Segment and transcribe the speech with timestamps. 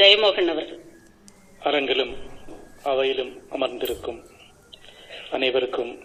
[0.00, 0.80] ஜெயமோகன் அவர்கள்.
[1.64, 2.16] அரங்கிலும்
[2.84, 4.24] அவையிலும் அமர்ந்திருக்கும்
[5.30, 5.98] அனைவருக்கும்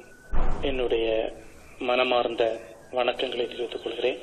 [0.61, 1.33] என்னுடைய
[1.79, 2.59] மனமார்ந்த
[2.91, 4.19] வணக்கங்களை தெரிவித்துக் கொள்கிறேன்.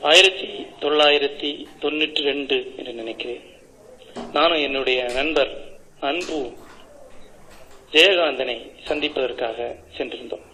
[0.00, 3.42] ஆயிரத்தி தொள்ளாயிரத்தி தொண்ணூற்றி ரெண்டு என்று நினைக்கிறேன்.
[4.32, 5.64] நானும் என்னுடைய நண்பர்
[6.00, 6.52] அன்பு
[7.90, 10.46] ஜெயகாந்தனை சந்திப்பதற்காக சென்றிருந்தோம்.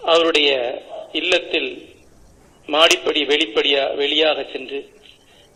[0.00, 1.93] அவருடைய இல்லத்தில்
[2.66, 4.78] மாடிப்படி வெளிப்படியா வெளியாக சென்று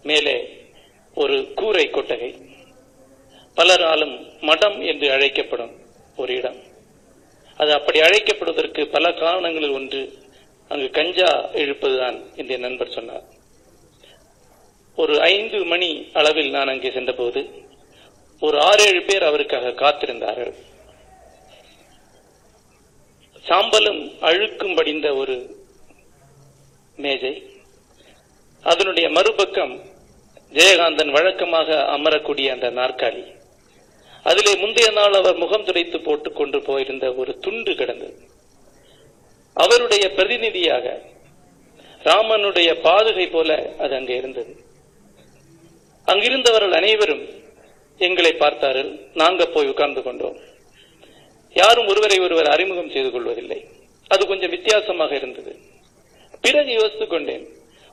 [0.03, 0.67] மேலே
[1.15, 2.35] ஒரு கூரை கொட்டகை.
[3.57, 5.73] பலராலும் மடம் என்று அழைக்கப்படும்
[6.17, 6.59] ஒரு இடம்.
[7.57, 10.23] அது அப்படி அழைக்கப்படுவதற்கு பல காரணங்களில் ஒன்று
[10.69, 13.23] அங்கு கஞ்சா இழுப்பதுதான் என்று என் நண்பர் சொன்னார்.
[14.97, 17.41] ஒரு ஐந்து மணி அளவில் நான் அங்கே சென்றபோது
[18.41, 20.55] ஒரு ஆறு ஏழு பேர் அவருக்காக காத்திருந்தார்கள்.
[23.49, 25.37] சாம்பலும் அழுக்கும் படிந்த ஒரு
[26.99, 27.51] மேஜை.
[28.63, 29.81] அதனுடைய மறுபக்கம்
[30.53, 33.35] ஜெயகாந்தன் வழக்கமாக அமரக்கூடிய அந்த நாற்காலி.
[34.23, 38.17] அதிலே முந்தைய நாள் அவர் முகம் துடைத்து போட்டுக் கொண்டு போயிருந்த ஒரு துண்டு கிடந்தது.
[39.55, 41.03] அவருடைய பிரதிநிதியாக
[42.03, 44.57] ராமனுடைய பாதுகை போல அது அங்கே இருந்தது.
[46.07, 47.29] அங்கிருந்தவர்கள் அனைவரும்
[47.99, 48.99] எங்களை பார்த்தார்கள்.
[49.15, 50.37] நாங்க போய் உட்கார்ந்து கொண்டோம்.
[51.55, 53.65] யாரும் ஒருவரை ஒருவர் அறிமுகம் செய்து கொள்வதில்லை.
[54.07, 55.59] அது கொஞ்சம் வித்தியாசமாக இருந்தது.
[56.41, 57.47] பிறகு யோசித்துக் கொண்டேன்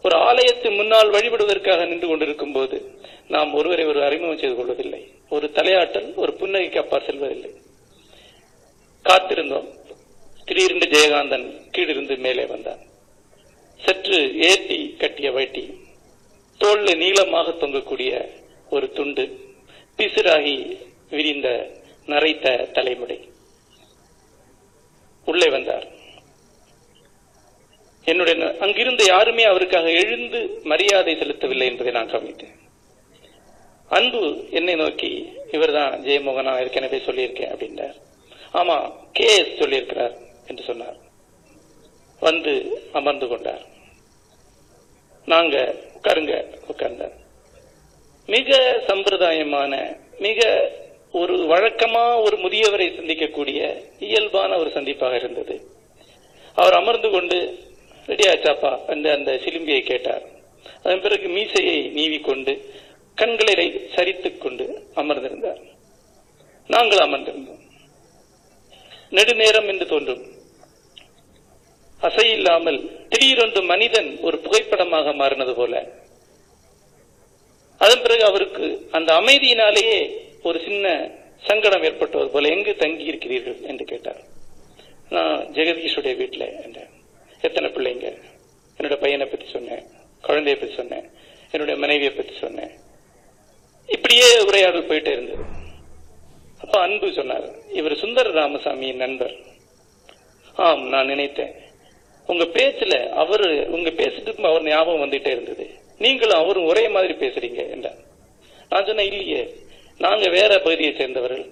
[0.04, 2.78] ஒரு ஆலயத்தின் முன்னால் வழிபடுவதற்காக நின்று கொண்டிருக்கும் போது
[3.28, 5.08] நாம் ஒருவரை ஒரு அறிமுகம் செய்து கொள்வதில்லை.
[5.30, 7.52] ஒரு தலையாட்டல் ஒரு புன்னகைக்கு அப்பால் செல்வதில்லை.
[9.04, 9.68] காத்திருந்தோம்.
[10.46, 12.82] திடீரென்று ஜெயகாந்தன் கீழிருந்து மேலே வந்தான்.
[13.86, 15.64] சற்று ஏற்றி கட்டிய வட்டி
[16.58, 18.30] தோல்ல நீளமாக தொங்கக்கூடிய
[18.70, 19.40] ஒரு துண்டு
[19.98, 20.78] பிசுராகி
[21.10, 21.72] விரிந்த
[22.06, 23.20] நரைத்த தலைமுடி.
[25.26, 25.88] உள்ளே வந்தார்.
[28.06, 32.64] என்னுடைய அங்கிருந்த யாருமே அவருக்காக எழுந்து மரியாதை செலுத்தவில்லை என்பதை நான் கவனித்தேன்.
[33.90, 37.96] அன்பு என்னை நோக்கி இவர்தான் ஜெயமோகனா ஏற்கனவே சொல்லியிருக்கேன் அப்படின்றார்.
[38.54, 39.26] ஆமா கே.
[39.26, 39.48] எஸ்.
[39.48, 40.16] சொல்லியிருக்கிறார்
[40.48, 40.98] என்று சொன்னார்.
[42.20, 43.62] வந்து அமர்ந்து கொண்டார்.
[45.26, 47.14] நாங்க உட்காருங்க உட்கார்ந்தார்.
[48.26, 50.72] மிக சம்பிரதாயமான மிக
[51.12, 55.62] ஒரு வழக்கமா ஒரு முதியவரை சந்திக்கக்கூடிய இயல்பான ஒரு சந்திப்பாக இருந்தது.
[56.56, 57.60] அவர் அமர்ந்து கொண்டு
[58.08, 60.24] ரெடியாச்சாப்பா என்று அந்த சிலிம்பியை கேட்டார்.
[60.84, 62.54] அதன் பிறகு மீசையை நீவிக்கொண்டு
[63.16, 65.62] கண்களை சரித்துக் கொண்டு அமர்ந்திருந்தார்.
[66.68, 67.64] நாங்கள் அமர்ந்திருந்தோம்.
[69.10, 70.24] நெடுநேரம் என்று தோன்றும்.
[72.02, 72.80] அசையில்லாமல்
[73.10, 75.74] திடீரென்று மனிதன் ஒரு புகைப்படமாக மாறினது போல.
[77.78, 80.00] அதன் பிறகு அவருக்கு அந்த அமைதியினாலேயே
[80.44, 81.12] ஒரு சின்ன
[81.44, 82.50] சங்கடம் ஏற்பட்டது போல.
[82.50, 84.22] எங்கு தங்கி இருக்கிறீர்கள் என்று கேட்டார்.
[85.10, 86.95] நான் ஜெகதீஷுடைய வீட்டில் என்றேன்
[87.46, 88.22] எத்தனை பிள்ளைங்க?
[88.78, 89.84] என்னோட பையனை பத்தி சொன்னேன்.
[90.22, 91.10] குழந்தைய பத்தி சொன்னேன்.
[91.52, 92.72] என்னுடைய மனைவியை பத்தி சொன்னேன்.
[93.88, 95.44] இப்படியே உரையாடல் போயிட்டே இருந்தது.
[96.62, 97.50] அப்ப அன்பு சொன்னார்.
[97.74, 99.36] இவர் சுந்தர ராமசாமியின் நண்பர்.
[100.54, 101.54] ஆம் நான் நினைத்தேன்.
[102.28, 105.70] உங்க பேச்சுல அவர் உங்க பேசிட்டு அவர் ஞாபகம் வந்துட்டே இருந்தது.
[105.98, 107.98] நீங்களும் அவரும் ஒரே மாதிரி பேசுறீங்க என்றார்.
[108.70, 109.56] நான் சொன்னேன் இல்லையே.
[109.98, 111.52] நாங்க வேற பகுதியை சேர்ந்தவர்கள்.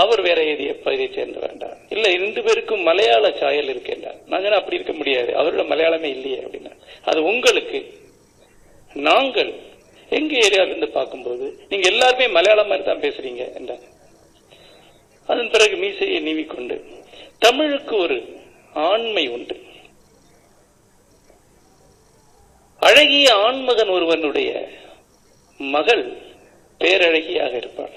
[0.00, 4.18] அவர் வேற ஏதிய பகுதியை சேர்ந்தவர் என்றார் இல்ல ரெண்டு பேருக்கும் மலையாள சாயல் இருக்கின்றார்.
[4.32, 5.30] நாங்கள் நான் அப்படி இருக்க முடியாது.
[5.40, 6.72] அவரோட மலையாளமே இல்லையே அப்படின்னா.
[7.10, 7.80] அது உங்களுக்கு
[9.08, 9.50] நாங்கள்
[10.18, 13.84] எங்க ஏரியால இருந்து பார்க்கும்போது நீங்க எல்லாருமே மலையாளம் மாதிரி தான் பேசுறீங்க என்றார்.
[15.28, 16.76] அதன் பிறகு மீசையை நீவிக்கொண்டு
[17.38, 18.16] தமிழுக்கு ஒரு
[18.88, 19.56] ஆண்மை உண்டு.
[22.82, 24.50] அழகிய ஆண்மகன் ஒருவனுடைய
[25.58, 26.04] மகள்
[26.80, 27.96] பேரழகியாக இருப்பாள்.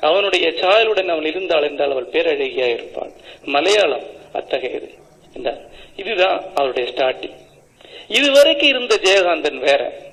[0.00, 3.10] அவனுடைய சாயலுடன் அவன் இருந்தாள் என்றால் அவள் பேரழகியாக இருப்பாள்.
[3.44, 4.94] மலையாளம் அத்தகையது.
[5.34, 5.60] என்றார்.
[5.96, 7.34] இதுதான் அவருடைய ஸ்டார்டிங்
[8.08, 10.06] இதுவரைக்கும் இருந்த ஜெயகாந்தன் வேற.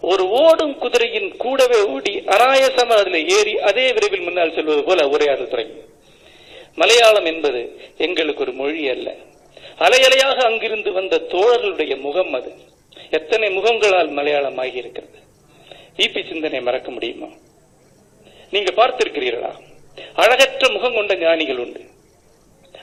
[0.00, 5.80] ஒரு ஓடும் குதிரையின் கூடவே ஓடி அனாயசமா அதுல ஏறி அதே விரைவில் முன்னால் செல்வது போல உரையாடல் தொடங்கி
[6.74, 9.14] மலையாளம் என்பது எங்களுக்கு ஒரு மொழி அல்ல.
[9.78, 12.52] அலையலையாக அங்கிருந்து வந்த தோழர்களுடைய முகம் அது.
[13.10, 15.18] எத்தனை முகங்களால் மலையாளம் ஆகியிருக்கிறது.
[15.96, 17.26] ஈபி சிந்தனை மறக்க முடியுமா?
[18.54, 19.52] நீங்க பார்த்திருக்கிறீர்களா?
[20.22, 21.82] அழகற்ற முகம் கொண்ட ஞானிகள் உண்டு.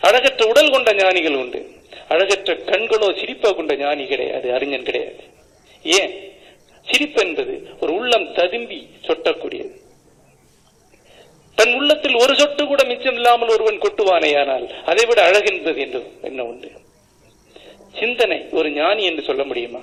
[0.02, 1.60] அழகற்ற உடல் கொண்ட ஞானிகள் உண்டு.
[2.08, 5.22] அழகற்ற கண்களோ சிரிப்போ கொண்ட ஞானி கிடையாது அறிஞன் கிடையாது.
[5.84, 6.14] ஏன்?
[6.88, 9.74] சிரிப்பு என்பது ஒரு உள்ளம் ததும்பி சொட்டக்கூடியது.
[11.58, 15.22] தன் உள்ளத்தில் ஒரு சொட்டு கூட மிச்சம் இல்லாமல் ஒருவன் கொட்டுவானேயானால் அதை விட
[15.54, 16.70] என்று என்ன உண்டு?
[18.00, 19.82] சிந்தனை ஒரு ஞானி என்று சொல்ல முடியுமா?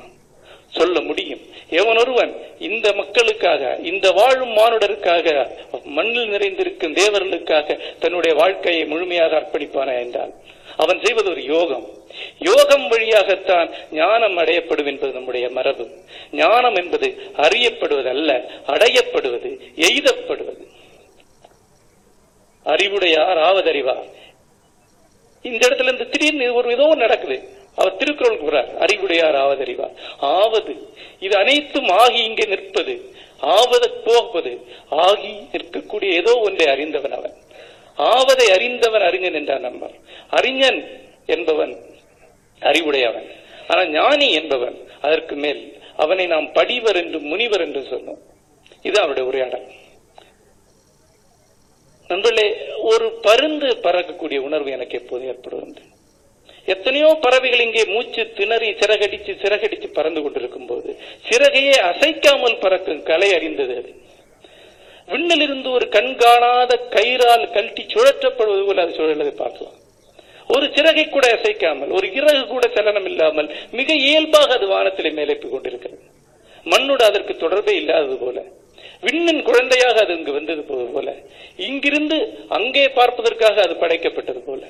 [0.70, 1.40] சொல்ல முடியும்.
[1.68, 5.50] எவன் ஒருவன் இந்த மக்களுக்காக இந்த வாழும் மானுடருக்காக
[5.84, 10.32] மண்ணில் நிறைந்திருக்கும் தேவர்களுக்காக தன்னுடைய வாழ்க்கையை முழுமையாக அர்ப்பணிப்பான என்றால்
[10.76, 11.86] அவன் செய்வது ஒரு யோகம்.
[12.38, 15.88] யோகம் வழியாகத்தான் ஞானம் அடையப்படும் என்பது நம்முடைய மரபு.
[16.32, 20.66] ஞானம் என்பது அறியப்படுவது அல்ல அடையப்படுவது எய்தப்படுவது.
[22.64, 24.08] அறிவுடையார் ஆவதறிவார்.
[25.42, 27.57] இந்த இடத்துல இருந்து திடீர்னு ஒரு ஏதோ நடக்குது.
[27.80, 29.94] அவர் திருக்குறள் கூறார் அறிவுடையார் ஆவதறிவார்.
[30.34, 30.74] ஆவது
[31.26, 32.94] இது அனைத்தும் ஆகி இங்கே நிற்பது
[33.56, 34.52] ஆவத போவது
[35.06, 37.36] ஆகி நிற்கக்கூடிய ஏதோ ஒன்றை அறிந்தவன் அவன்.
[37.98, 39.94] ஆவதை அறிந்தவன் அறிஞன் என்றான் நம்பர்
[40.38, 40.80] அறிஞன்
[41.34, 41.74] என்பவன்
[42.62, 43.28] அறிவுடையவன்.
[43.70, 44.76] ஆனால் ஞானி என்பவன்
[45.06, 45.62] அதற்கு மேல்
[46.04, 48.22] அவனை நாம் படிவர் என்று முனிவர் என்று சொன்னோம்
[48.88, 49.66] இது அவருடைய உரையாடல்.
[52.10, 52.46] நண்பர்களே
[52.90, 55.82] ஒரு பருந்து பறக்கக்கூடிய உணர்வு எனக்கு எப்போது ஏற்படுவது
[56.74, 60.90] எத்தனையோ பறவைகள் இங்கே மூச்சு திணறி சிறகடிச்சு சிறகடிச்சு பறந்து கொண்டிருக்கும் போது
[61.28, 63.90] சிறகையே அசைக்காமல் பறக்கும் கலை அறிந்தது அது.
[65.08, 69.76] விண்ணிலிருந்து ஒரு கண்காணாத கயிறால் கழட்டி சுழற்றப்படுவது போல அது சுழலதை பார்க்கலாம்.
[70.54, 73.48] ஒரு சிறகை கூட அசைக்காமல் ஒரு இறகு கூட சலனம் இல்லாமல்
[73.78, 76.02] மிக இயல்பாக அது வானத்திலே மேலே போய் கொண்டிருக்கிறது.
[76.66, 78.38] மண்ணோடு அதற்கு தொடர்பே இல்லாதது போல
[79.06, 80.62] விண்ணின் குழந்தையாக அது இங்கு வந்தது
[80.94, 81.08] போல
[81.66, 82.18] இங்கிருந்து
[82.56, 84.62] அங்கே பார்ப்பதற்காக அது படைக்கப்பட்டது போல.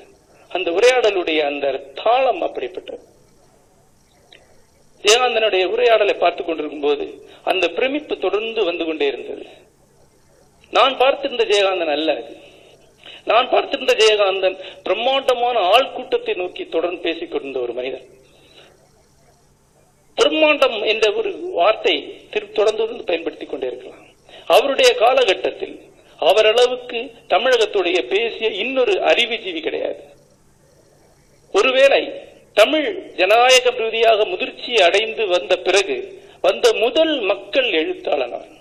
[0.49, 2.99] அந்த உரையாடலுடைய அந்த தாளம் அப்படிப்பட்டது.
[5.01, 9.45] ஜெயகாந்தனுடைய உரையாடலை பார்த்துக் கொண்டிருக்கும் போது அந்த பிரமிப்பு தொடர்ந்து வந்து கொண்டே இருந்தது.
[10.71, 12.37] நான் பார்த்திருந்த ஜெயகாந்தன் அல்ல அது.
[13.25, 18.07] நான் பார்த்திருந்த ஜெயகாந்தன் பிரம்மாண்டமான ஆள் கூட்டத்தை நோக்கி தொடர்ந்து பேசிக் கொண்டிருந்த ஒரு மனிதன்.
[20.21, 24.07] பிரம்மாண்டம் என்ற ஒரு வார்த்தை தொடர்ந்து பயன்படுத்திக் கொண்டே இருக்கலாம்.
[24.45, 25.81] அவருடைய காலகட்டத்தில்
[26.19, 30.17] அவரளவுக்கு தமிழகத்துடைய பேசிய இன்னொரு அறிவுஜீவி கிடையாது.
[31.51, 32.13] ஒருவேளை
[32.53, 38.57] தமிழ் ஜனநாயக ரீதியாக முதிர்ச்சி அடைந்து வந்த பிறகு வந்த முதல் மக்கள் எழுத்தாளன் அவன்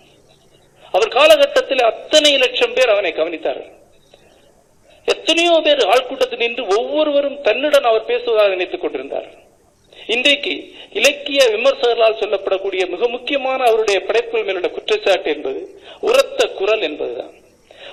[0.93, 3.77] அவர் காலகட்டத்தில் அத்தனை லட்சம் பேர் அவனை கவனித்தார்கள்.
[5.05, 9.47] எத்தனையோ பேர் ஆள்கூட்டத்தில் நின்று ஒவ்வொருவரும் தன்னுடன் அவர் பேசுவதாக நினைத்துக் கொண்டிருந்தார்கள்.
[10.07, 17.35] இன்றைக்கு இலக்கிய விமர்சகர்களால் சொல்லப்படக்கூடிய மிக முக்கியமான அவருடைய படைப்புகள் மேலுள்ள குற்றச்சாட்டு என்பது உரத்த குரல் என்பதுதான்.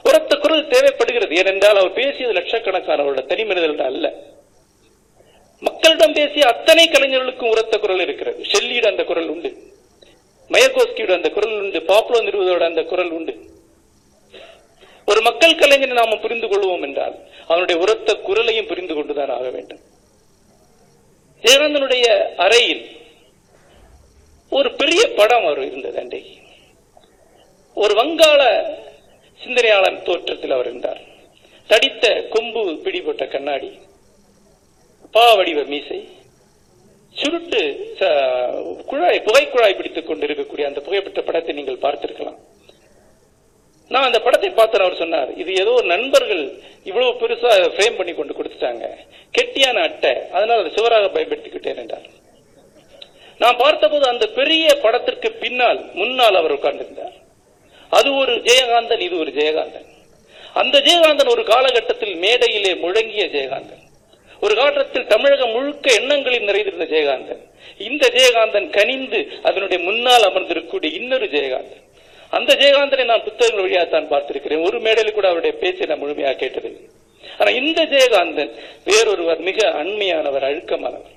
[0.04, 1.36] உரத்த குரல் தேவைப்படுகிறது.
[1.36, 4.14] ஏனென்றால் அவர் பேசியது லட்சக்கணக்கானவருடைய தனி மனிதர்கள் அல்ல.
[5.60, 8.44] மக்களிடம் பேசிய அத்தனை கலைஞர்களுக்கும் உரத்த குரல் இருக்கிறது.
[8.44, 9.58] ஷெல்லியிட அந்த குரல் உண்டு.
[10.50, 11.80] மயர்கோஸ்கியோட அந்த குரல் உண்டு.
[11.80, 13.40] பாப்புலோ நிறுவதோட அந்த குரல் உண்டு.
[15.06, 17.16] ஒரு மக்கள் கலைஞரை நாம புரிந்து கொள்வோம் என்றால்
[17.48, 19.80] அவனுடைய உரத்த குரலையும் புரிந்து கொண்டுதான் ஆக வேண்டும்.
[21.42, 22.98] ஜெயகாந்தனுடைய அறையில்
[24.50, 26.34] ஒரு பெரிய படம் அவர் இருந்தது அன்றைக்கு.
[27.74, 28.66] ஒரு வங்காள
[29.44, 31.02] சிந்தனையாளர் தோற்றத்தில் அவர் இருந்தார்.
[31.68, 33.80] தடித்த கொம்பு பிடிபட்ட கண்ணாடி.
[35.14, 36.00] பா வடிவ மீசை.
[37.20, 37.62] சுருட்டு
[38.90, 42.40] குழாய் புகைக்குழாய் பிடித்துக் கொண்டிருக்கக்கூடிய அந்த புகைப்பட்ட படத்தை நீங்கள் பார்த்திருக்கலாம்.
[43.94, 46.44] நான் அந்த படத்தை பார்த்தேன் அவர் சொன்னார் இது ஏதோ நண்பர்கள்
[46.90, 48.86] இவ்வளவு பெருசா ஃப்ரேம் பண்ணி கொண்டு கொடுத்துட்டாங்க.
[49.38, 52.08] கெட்டியான அட்டை அதனால் அதை சுவராக பயன்படுத்திக்கிட்டேன் என்றார்.
[53.42, 57.16] நான் பார்த்தபோது அந்த பெரிய படத்திற்கு பின்னால் முன்னால் அவர் உட்கார்ந்திருந்தார்.
[57.98, 59.90] அது ஒரு ஜெயகாந்தன் இது ஒரு ஜெயகாந்தன்.
[60.62, 63.84] அந்த ஜெயகாந்தன் ஒரு காலகட்டத்தில் மேடையிலே முழங்கிய ஜெயகாந்தன்.
[64.40, 67.42] ஒரு காலத்தில் தமிழகம் முழுக்க எண்ணங்களில் நிறைந்திருந்த ஜெயகாந்தன்.
[67.78, 71.84] இந்த ஜெயகாந்தன் கனிந்து அதனுடைய முன்னால் அமர்ந்திருக்கக்கூடிய இன்னொரு ஜெயகாந்தன்.
[72.30, 74.64] அந்த ஜெயகாந்தனை நான் புத்தகங்கள் வழியாக தான் பார்த்திருக்கிறேன்.
[74.64, 76.84] ஒரு மேடையில் கூட அவருடைய பேச்சை நான் முழுமையாக கேட்டதில்லை.
[77.38, 78.52] ஆனா இந்த ஜெயகாந்தன்
[78.84, 81.14] வேறொருவர் மிக அண்மையானவர் அழுக்கமானவர்.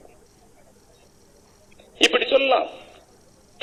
[1.98, 2.68] இப்படி சொல்லலாம்.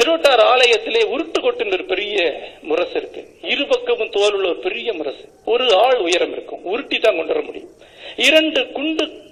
[0.01, 3.27] திருவட்டார் ஆலயத்திலே உருட்டு கொட்டுன்ற ஒரு பெரிய முரசு இருக்கு.
[3.41, 5.29] இரு பக்கமும் தோல் உள்ள ஒரு பெரிய முரசு.
[5.45, 6.63] ஒரு ஆள் உயரம் இருக்கும்.
[6.63, 7.71] உருட்டி தான் கொண்டு வர முடியும்.
[8.15, 9.23] இரண்டு குண்டு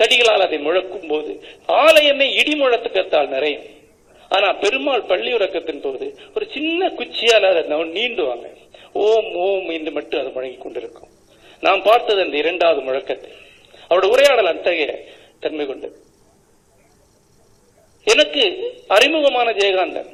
[0.00, 1.32] தடிகளால் அதை முழக்கும் போது
[1.84, 3.66] ஆலயமே இடி முழக்கத்தால் நிறையும்.
[4.34, 7.62] ஆனா பெருமாள் பள்ளி உறக்கத்தின் போது ஒரு சின்ன குச்சியால் அதை
[7.96, 8.46] நீண்டுவாங்க.
[9.06, 11.10] ஓம் ஓம் என்று மட்டும் அது முழங்கிக் கொண்டிருக்கும்.
[11.66, 13.32] நாம் பார்த்தது அந்த இரண்டாவது முழக்கத்தை
[13.88, 14.92] அவருடைய உரையாடல் அத்தகைய
[15.44, 15.98] தன்மை கொண்டது
[18.12, 18.44] எனக்கு
[18.96, 20.10] அறிமுகமான ஜெயகாந்தன்.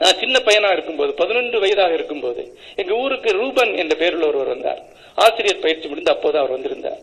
[0.00, 2.42] நான் சின்ன பையனா இருக்கும்போது பதினொன்று வயதாக இருக்கும்போது
[2.80, 4.80] எங்க ஊருக்கு ரூபன் என்ற பெயரில் ஒருவர் வந்தார்
[5.24, 7.00] ஆசிரியர் பயிற்சி முடிந்து அப்போது அவர் வந்திருந்தார்.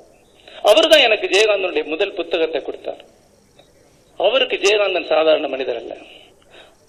[0.69, 3.01] அவர் தான் எனக்கு ஜெயகாந்தனுடைய முதல் புத்தகத்தை கொடுத்தார்.
[4.19, 5.93] அவருக்கு ஜெயகாந்தன் சாதாரண மனிதர் அல்ல.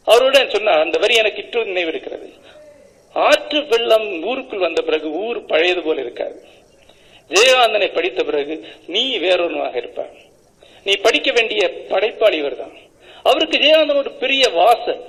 [0.06, 2.28] அவருடன் சொன்னார் அந்த வரி எனக்கு இட்டு நினைவு இருக்கிறது
[3.16, 6.38] ஆற்று வெள்ளம் ஊருக்குள் வந்த பிறகு ஊர் பழையது போல இருக்காது.
[7.30, 8.54] ஜெயகாந்தனை படித்த பிறகு
[8.94, 10.14] நீ வேறொருவாக இருப்பார்
[10.87, 12.75] நீ படிக்க வேண்டிய படைப்பாளி இவர் தான்
[13.28, 15.02] அவருக்கு ஜெயகாந்தன் ஒரு பெரிய வாசல்.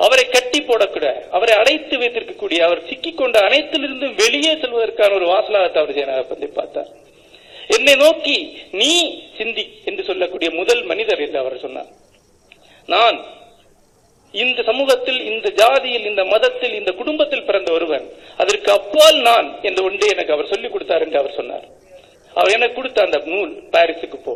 [0.00, 6.48] அவரை கட்டி போடக்கூட அவரை அடைத்து வைத்திருக்கக்கூடிய அவர் சிக்கிக்கொண்ட அனைத்திலிருந்து வெளியே செல்வதற்கான ஒரு வாசலாக அவர் பந்தி
[6.58, 6.90] பார்த்தார்.
[7.76, 8.36] என்னை நோக்கி
[8.80, 8.90] நீ
[9.38, 11.90] சிந்தி என்று சொல்லக்கூடிய முதல் மனிதர் என்று அவர் சொன்னார்.
[12.94, 13.18] நான்
[14.42, 18.06] இந்த சமூகத்தில் இந்த ஜாதியில் இந்த மதத்தில் இந்த குடும்பத்தில் பிறந்த ஒருவன்.
[18.42, 21.66] அதற்கு அப்பால் நான் என்று ஒன்றே எனக்கு அவர் சொல்லிக் கொடுத்தார் என்று அவர் சொன்னார்.
[22.34, 24.34] அவர் எனக்கு கொடுத்த அந்த நூல் பாரிஸுக்கு போ.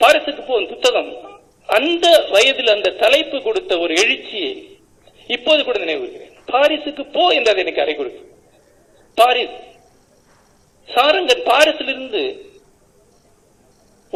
[0.00, 1.12] பாரிஸுக்கு போ புத்தகம்.
[1.68, 4.52] அந்த வயதில் அந்த தலைப்பு கொடுத்த ஒரு எழுச்சியை
[5.36, 8.30] இப்போது கூட நினைவுகிறேன் பாரிஸுக்கு போ என்று அதை எனக்கு அறை கொடுக்கும்
[9.18, 9.56] பாரிஸ்
[10.88, 12.22] சாரங்கன் பாரிஸிலிருந்து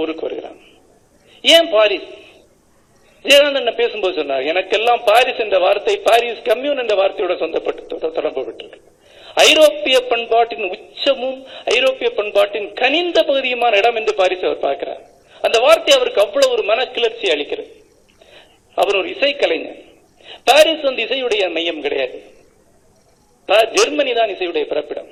[0.00, 0.60] ஊருக்கு வருகிறான்.
[1.54, 2.10] ஏன் பாரிஸ்?
[3.24, 8.86] ஜெயகாந்தன் பேசும்போது சொன்னார் எனக்கெல்லாம் பாரிஸ் என்ற வார்த்தை பாரிஸ் கம்யூன் என்ற வார்த்தையோட சொந்தப்பட்டு தொடர்புபட்டிருக்கு
[9.46, 11.40] ஐரோப்பிய பண்பாட்டின் உச்சமும்
[11.74, 15.02] ஐரோப்பிய பண்பாட்டின் கனிந்த பகுதியுமான இடம் என்று பாரிஸ் அவர் பார்க்கிறார்.
[15.46, 17.70] அந்த வார்த்தை அவருக்கு அவ்வளவு ஒரு மன கிளர்ச்சி அளிக்கிறது.
[18.82, 19.80] அவர் ஒரு இசைக்கலைஞர்
[20.48, 22.18] பாரிஸ் வந்து இசையுடைய மையம் கிடையாது.
[23.76, 25.10] ஜெர்மனி தான் இசையுடைய பிறப்பிடம்.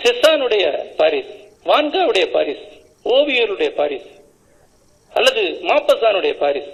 [0.00, 0.64] செசானுடைய
[1.00, 1.32] பாரிஸ்
[1.70, 2.64] வான்காவுடைய பாரிஸ்
[3.04, 4.10] ஓவியருடைய பாரிஸ்
[5.12, 6.72] அல்லது மாப்பசானுடைய பாரிஸ்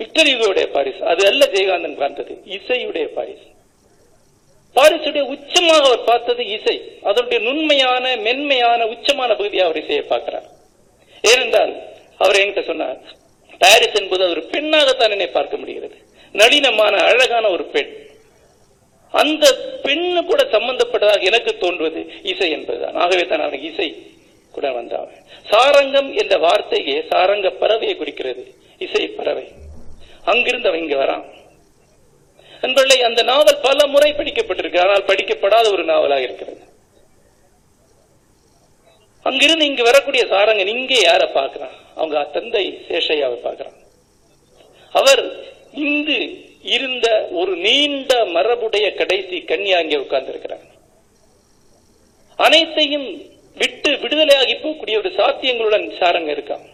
[0.00, 3.46] விக்டர் யுகோடைய பாரிஸ் அது அல்ல ஜெயகாந்தன் பார்த்தது இசையுடைய பாரிஸ்.
[4.76, 10.46] பாரிசுடைய உச்சமாக அவர் பார்த்தது இசை அதனுடைய நுண்மையான மென்மையான உச்சமான பகுதியை அவர் இசையை பார்க்கிறார்.
[11.22, 11.72] ஏனென்றால்
[12.16, 12.98] அவர் என்கிட்ட சொன்னார்
[13.58, 15.96] பாரிஸ் என்பது ஒரு பெண்ணாகத்தான் என்னை பார்க்க முடிகிறது.
[16.34, 17.90] நளினமான அழகான ஒரு பெண்.
[19.10, 22.94] அந்த பெண்ணு கூட சம்பந்தப்பட்டதாக எனக்கு தோன்றுவது இசை என்பதுதான்.
[22.94, 24.16] ஆகவே தான் அவன் இசை
[24.52, 25.10] கூட வந்தான்
[25.50, 28.54] சாரங்கம் என்ற வார்த்தையே சாரங்க பறவையை குறிக்கிறது.
[28.78, 29.48] இசை பறவை.
[30.24, 31.24] அங்கிருந்து அவன் இங்க வரான்.
[32.60, 34.80] நண்பர்களே அந்த நாவல் பல முறை படிக்கப்பட்டிருக்கு.
[34.80, 36.60] ஆனால் படிக்கப்படாத ஒரு நாவலாக இருக்கிறது.
[39.22, 41.70] அங்கிருந்து இங்கு வரக்கூடிய சாரங்கன் இங்கே யார பார்க்கிறான்?
[41.94, 43.74] அவங்க தந்தை சேஷையாவை பார்க்கிறான்.
[44.90, 50.66] அவர் இங்கு இருந்த ஒரு நீண்ட மரபுடைய கடைசி கன்யா அங்கே உட்கார்ந்திருக்கிறார்.
[52.36, 53.22] அனைத்தையும்
[53.54, 56.66] விட்டு விடுதலையாகி போகக்கூடிய ஒரு சாத்தியங்களுடன் சாரங்க இருக்கான்.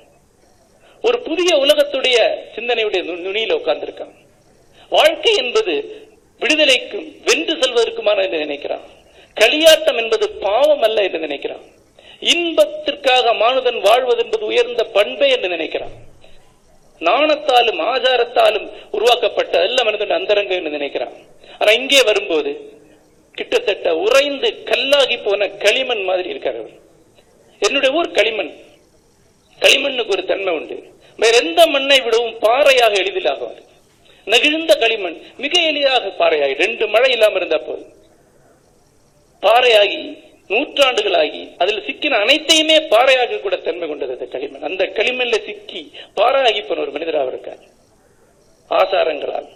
[1.02, 2.16] ஒரு புதிய உலகத்துடைய
[2.56, 4.14] சிந்தனையுடைய நுனியில உட்கார்ந்திருக்கான்.
[4.88, 6.02] வாழ்க்கை என்பது
[6.38, 8.80] விடுதலைக்கும் வென்று செல்வதற்குமான என்று நினைக்கிறான்.
[9.40, 11.64] களியாட்டம் என்பது பாவம் அல்ல என்று நினைக்கிறான்.
[12.20, 16.12] இன்பத்திற்காக மானுடன் வாழ்வது என்பது உயர்ந்த பண்பே என்று நினைக்கிறான்.
[17.00, 21.14] நாணத்தாலும் ஆச்சாரத்தாலும் உருவாக்கப்பட்ட அல்ல மனிதன் அந்தரங்கம் என்று நினைக்கிறான்.
[21.58, 22.72] ஆனா இங்கே வரும்போது
[23.32, 26.76] கிட்டத்தட்ட உறைந்து கல்லாகி போன களிமண் மாதிரி இருக்கார் அவர்.
[27.58, 28.52] என்னுடைய ஊர் களிமண்.
[29.60, 30.92] களிமண்ணுக்கு ஒரு தன்மை உண்டு.
[31.16, 33.62] வேற எந்த மண்ணை விடவும் பாறையாக எளிதில் ஆகுவார்.
[34.26, 37.92] நெகிழ்ந்த களிமண் மிக எளிதாக பாறையாகி ரெண்டு மழை இல்லாமல் இருந்தா போதும்.
[39.42, 44.62] பாறையாகி நூற்றாண்டுகளாகி அதில் சிக்கின அனைத்தையுமே பாறையாக கூட தன்மை கொண்டது அந்த களிமண்.
[44.62, 47.62] அந்த களிமண்ல சிக்கி பாறையாகி போன ஒரு மனிதராக இருக்கார்
[48.70, 49.48] ஆசாரங்களால்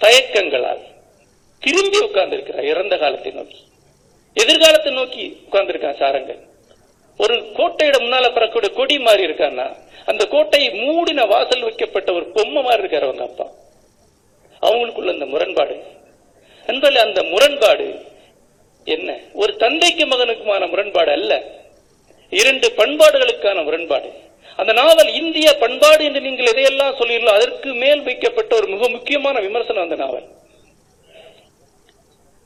[0.00, 0.82] தயக்கங்களால்
[1.58, 3.60] திரும்பி உட்கார்ந்து இருக்கிறார் இறந்த காலத்தை நோக்கி.
[4.34, 6.40] எதிர்காலத்தை நோக்கி உட்கார்ந்திருக்கான் சாரங்கள்
[7.18, 9.66] ஒரு கோட்டையிட முன்னால பறக்கூடிய கொடி மாதிரி இருக்கான்னா
[10.06, 13.46] அந்த கோட்டையை மூடின வாசல் வைக்கப்பட்ட ஒரு பொம்மை மாதிரி இருக்காரு அவங்க அப்பா.
[14.62, 15.82] அவங்களுக்குள்ள அந்த முரண்பாடு.
[16.66, 17.86] என்பதில் அந்த முரண்பாடு
[18.86, 19.18] என்ன?
[19.32, 21.42] ஒரு தந்தைக்கு மகனுக்குமான முரண்பாடு அல்ல.
[22.30, 24.12] இரண்டு பண்பாடுகளுக்கான முரண்பாடு.
[24.56, 29.82] அந்த நாவல் இந்திய பண்பாடு என்று நீங்கள் எதையெல்லாம் சொல்லுகிறீர்களோ அதற்கு மேல் வைக்கப்பட்ட ஒரு மிக முக்கியமான விமர்சனம்
[29.82, 30.26] அந்த நாவல்.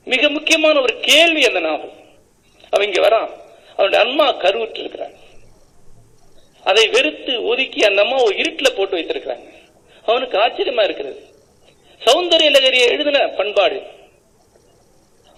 [0.05, 1.91] மிக முக்கியமான ஒரு கேள்வி அந்த நாவல்.
[2.69, 3.29] அவன் இங்க வரான்.
[3.71, 5.13] அவனுடைய அம்மா கருவுற்று இருக்கிறான்
[6.63, 9.47] அதை வெறுத்து ஒதுக்கி அந்த அம்மா ஒரு இருட்டில் போட்டு வைத்திருக்கிறாங்க.
[10.05, 11.19] அவனுக்கு ஆச்சரியமா இருக்கிறது.
[12.05, 13.99] சௌந்தரிய நகரியை எழுதின பண்பாடு.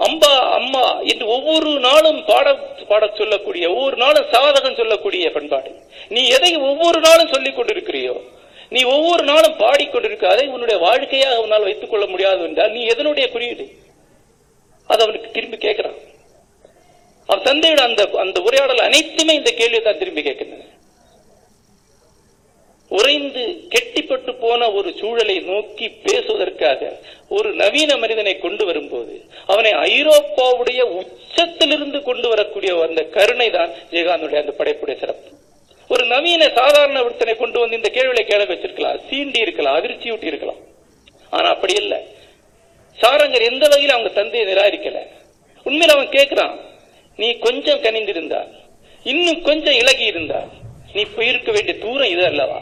[0.06, 2.54] அம்பா அம்மா என்று ஒவ்வொரு நாளும் பாட
[2.92, 5.72] பாட சொல்லக்கூடிய ஒவ்வொரு நாளும் சாதகம் சொல்லக்கூடிய பண்பாடு.
[6.16, 8.16] நீ எதை ஒவ்வொரு நாளும் சொல்லிக் கொண்டிருக்கிறியோ
[8.74, 13.66] நீ ஒவ்வொரு நாளும் பாடிக்கொண்டிருக்க அதை உன்னுடைய வாழ்க்கையாக உன்னால் வைத்துக் கொள்ள முடியாது என்றால் நீ எதனுடைய குறியீடு?
[14.92, 16.00] அது அவனுக்கு திரும்பி கேட்கிறான்.
[17.30, 20.66] அவன் தந்தையோட அந்த அந்த உரையாடல் அனைத்துமே இந்த கேள்வியை தான் திரும்பி கேட்கின்றன.
[22.98, 26.82] உறைந்து கெட்டிப்பட்டு போன ஒரு சூழலை நோக்கி பேசுவதற்காக
[27.38, 29.14] ஒரு நவீன மனிதனை கொண்டு வரும்போது
[29.52, 35.30] அவனை ஐரோப்பாவுடைய உச்சத்திலிருந்து கொண்டு வரக்கூடிய அந்த கருணை தான் ஜெயகாந்தனுடைய அந்த படைப்புடைய சிறப்பு.
[35.90, 39.00] ஒரு நவீன சாதாரண விருத்தனை கொண்டு வந்து இந்த கேள்வியை கேள வச்சிருக்கலாம்.
[39.10, 40.62] சீண்டி இருக்கலாம் அதிர்ச்சி ஊட்டி இருக்கலாம்.
[41.38, 42.00] ஆனா அப்படி இல்லை.
[43.02, 45.00] சாரங்கர் எந்த வகையில் அவங்க தந்தையை நிராகரிக்கல.
[45.66, 46.56] உண்மையில் அவன் கேட்கிறான்
[47.20, 48.52] நீ கொஞ்சம் கனிந்திருந்தால்
[49.12, 50.52] இன்னும் கொஞ்சம் இலகி இருந்தால்
[50.96, 52.60] நீ போயிருக்க வேண்டிய தூரம் இது அல்லவா?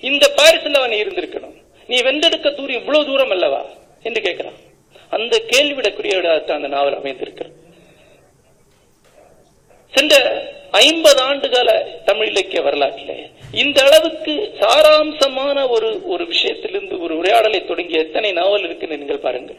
[0.00, 1.62] இந்த பாரிஸ்ல அவன் இருந்திருக்கணும்.
[1.86, 3.64] நீ வெந்தெடுக்க தூரி இவ்வளவு தூரம் அல்லவா?
[4.02, 4.58] என்று கேட்கிறான்.
[5.10, 7.54] அந்த கேள்விடக்குரியதான் அந்த நாவல் அமைந்திருக்கிறது.
[9.94, 17.66] சென்ற ஐம்பது ஆண்டு கால தமிழ் இலக்கிய வரலாற்றில் இந்த அளவுக்கு சாராம்சமான ஒரு ஒரு விஷயத்திலிருந்து ஒரு உரையாடலை
[17.66, 19.56] தொடங்கிய எத்தனை நாவல் இருக்குன்னு நீங்கள் பாருங்கள்.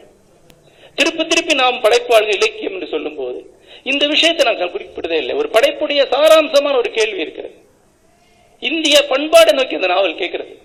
[0.94, 3.50] திருப்பி திருப்பி நாம் படைப்பாளர்கள் இலக்கியம் என்று சொல்லும் போது
[3.82, 5.34] இந்த விஷயத்தை நாங்கள் குறிப்பிட்டதே இல்லை.
[5.34, 7.68] ஒரு படைப்புடைய சாராம்சமான ஒரு கேள்வி இருக்கிறது.
[8.60, 10.58] இந்திய பண்பாடை நோக்கி அந்த நாவல் கேட்கிறது.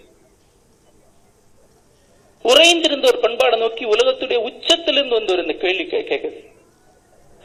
[2.43, 6.45] உறைந்திருந்த ஒரு பண்பாடை நோக்கி உலகத்துடைய உச்சத்திலிருந்து வந்து ஒரு இந்த கேள்வி கே- கேட்குது.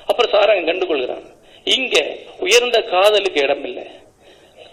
[0.06, 1.24] அப்புறம் சாராங்க கண்டுகொள்கிறான்.
[1.64, 3.86] இங்க உயர்ந்த காதலுக்கு இடம் இல்லை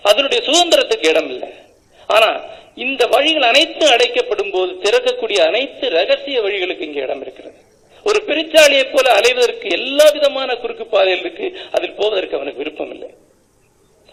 [0.03, 1.49] அதனுடைய சுதந்திரத்துக்கு இடம் இல்லை
[2.07, 2.41] ஆனா
[2.75, 7.55] இந்த வழிகள் அனைத்தும் அடைக்கப்படும் போது திறக்கக்கூடிய அனைத்து ரகசிய வழிகளுக்கு இங்கே இடம் இருக்கிறது.
[8.03, 11.59] ஒரு பெருச்சாலியை போல அலைவதற்கு எல்லா விதமான குறுக்கு பாதைகள் இருக்கு.
[11.71, 13.09] அதில் போவதற்கு அவனுக்கு விருப்பம் இல்லை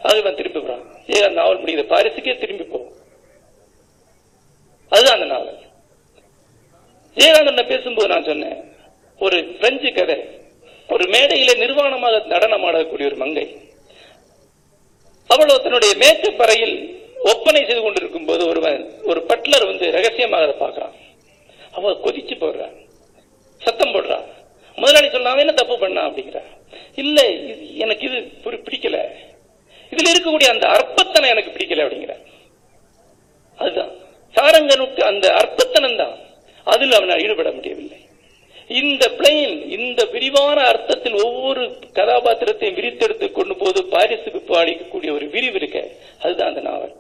[0.05, 1.93] அதுக்கு அவன் திரும்பி போறான் ஏன் அந்த நாவல் முடியுது.
[1.93, 2.93] பாரிசுக்கே திரும்பி போ.
[4.89, 5.59] அதுதான் அந்த நாவல்.
[7.15, 8.73] ஜெயகாந்தன் பேசும்போது நான் சொன்னேன்
[9.19, 10.25] ஒரு பிரெஞ்சு கதை
[10.89, 13.59] ஒரு மேடையில நிர்வாணமாக நடனமாடக்கூடிய ஒரு மங்கை.
[15.27, 20.93] அவளோ தன்னுடைய மேச்சப்பறையில் ஒப்பனை செய்து கொண்டிருக்கும் போது ஒருவன் ஒரு பட்லர் வந்து ரகசியமாக அதை பார்க்கறான்.
[21.73, 22.87] அவ கொதிச்சு போடுறான்.
[23.59, 24.25] சத்தம் போடுறா
[24.77, 26.43] முதலாளி சொன்னாவே என்ன தப்பு பண்ணா அப்படிங்கிற
[26.95, 29.11] இல்ல இது- எனக்கு இது பிடிக்கல.
[29.95, 32.15] இதுல இருக்கக்கூடிய அந்த அற்பத்தனை எனக்கு பிடிக்கல அப்படிங்கிற
[33.59, 33.93] அதுதான்.
[34.35, 36.15] சாரங்கனுக்கு அந்த அற்பத்தனம் தான்.
[36.73, 37.99] அதில் அவனால் ஈடுபட முடியவில்லை.
[38.71, 41.63] இந்த பிளெயின் இந்த விரிவான அர்த்தத்தில் ஒவ்வொரு
[41.99, 45.79] கதாபாத்திரத்தையும் விரித்தெடுத்து கொண்டு போது பாரிசுக்கு பாடிக்கக்கூடிய ஒரு விரிவு இருக்க
[46.23, 46.95] அதுதான் அந்த நாவல்.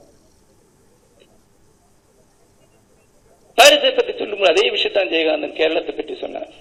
[3.58, 6.52] பாரிசை பற்றி சொல்லும்போது அதே விஷயத்தான் ஜெயகாந்தன் கேரளத்தை பற்றி சொன்னார்.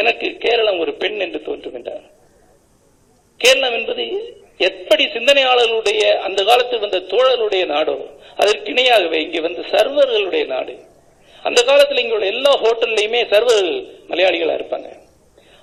[0.00, 2.04] எனக்கு கேரளம் ஒரு பெண் என்று தோன்றும் என்றார்
[3.40, 4.04] கேரளம் என்பது
[4.68, 7.96] எப்படி சிந்தனையாளர்களுடைய அந்த காலத்தில் வந்த தோழர்களுடைய நாடோ?
[8.36, 10.74] அதற்கு இணையாகவே இங்கே வந்து சர்வர்களுடைய நாடு.
[11.48, 13.70] அந்த காலத்தில் இங்க உள்ள எல்லா ஹோட்டல்லையுமே சர்வர்கள்
[14.10, 14.88] மலையாளிகளா இருப்பாங்க.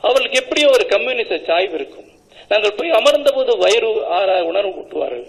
[0.03, 2.07] அவர்களுக்கு எப்படியோ ஒரு கம்யூனிச சாய்வு இருக்கும்.
[2.51, 5.27] நாங்கள் போய் அமர்ந்த போது வயிறு ஆறா உணர்வு ஊட்டுவார்கள்.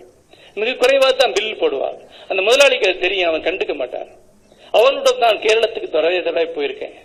[0.61, 1.99] மிக குறைவாக தான் பில் போடுவார்.
[2.31, 4.09] அந்த முதலாளிக்கு தெரியும் அவன் கண்டுக்க மாட்டான்.
[4.79, 6.97] அவனுடன் தான் கேரளத்துக்கு தொடரே தடவை போயிருக்கேன்.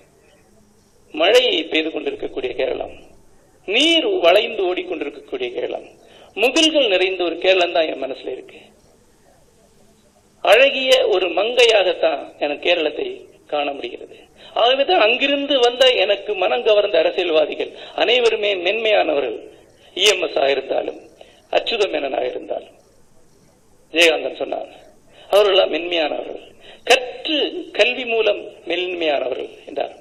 [1.22, 2.96] மழை பெய்து கொண்டிருக்கக்கூடிய கேரளம்.
[3.76, 5.88] நீர் வளைந்து ஓடிக்கொண்டிருக்கக்கூடிய கேரளம்.
[6.36, 8.60] முகில்கள் நிறைந்த ஒரு கேரளம் தான் என் மனசுல இருக்கு.
[10.44, 13.08] அழகிய ஒரு மங்கையாகத்தான் எனக்கு கேரளத்தை
[13.52, 14.16] காண முடிகிறது.
[14.54, 19.38] ஆகவேதான் அங்கிருந்து வந்த எனக்கு மனம் கவர்ந்த அரசியல்வாதிகள் அனைவருமே மென்மையானவர்கள்.
[19.96, 21.00] இஎம்எஸ் இருந்தாலும்
[21.52, 22.76] அச்சுத மேனனாக இருந்தாலும்
[23.94, 24.72] ஜெயகாந்தன் சொன்னார்
[25.30, 26.42] அவர்களெல்லாம் மென்மையானவர்கள்.
[26.84, 27.38] கற்று
[27.72, 29.96] கல்வி மூலம் மென்மையானவர்கள் என்றார்.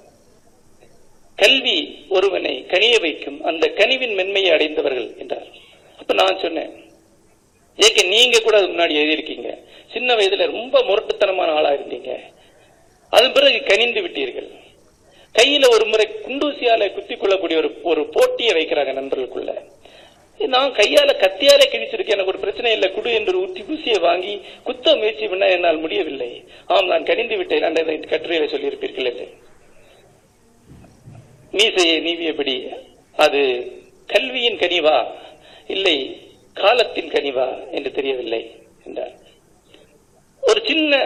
[1.38, 5.41] கல்வி ஒருவனை கனிய வைக்கும் அந்த கனிவின் மென்மையை அடைந்தவர்கள் என்றார்.
[6.12, 6.72] அப்ப நான் சொன்னேன்.
[7.76, 9.58] ஏக்க நீங்க கூட அதுக்கு முன்னாடி எழுதியிருக்கீங்க.
[9.92, 12.20] சின்ன வயதுல ரொம்ப முரட்டுத்தனமான ஆளா இருந்தீங்க.
[13.10, 14.48] அது பிறகு கனிந்து விட்டீர்கள்.
[15.38, 19.54] கையில ஒரு முறை குண்டூசியால குத்தி கொள்ளக்கூடிய ஒரு ஒரு போட்டியை வைக்கிறாங்க நண்பர்களுக்குள்ள.
[20.46, 22.16] நான் கையால கத்தியாலே கிழிச்சிருக்கேன்.
[22.16, 22.92] எனக்கு ஒரு பிரச்சனை இல்லை.
[22.92, 26.44] குடு என்று ஊற்றி ஊசியை வாங்கி குத்த முயற்சி பண்ண என்னால் முடியவில்லை.
[26.66, 27.62] ஆம் நான் கனிந்து விட்டேன்.
[27.62, 29.28] அந்த கட்டுரையில சொல்லியிருப்பீர்கள் என்று.
[31.50, 32.68] மீசையை நீவியபடி
[33.16, 33.40] அது
[34.06, 34.96] கல்வியின் கனிவா?
[35.66, 36.20] இல்லை
[36.54, 38.50] காலத்தின் கனிவா என்று தெரியவில்லை
[38.84, 39.12] என்றார்.
[40.40, 40.96] ஒரு சின்ன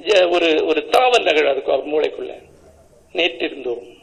[0.00, 2.42] ஜ- ஒரு ஒரு தாவல் நகழ் அதுக்கு அவர் மூளைக்குள்ள.
[3.12, 3.98] நேற்றிருந்தோம்.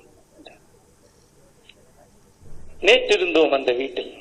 [2.81, 4.13] நேற்றிருந்தோம் அந்த வீட்டில்.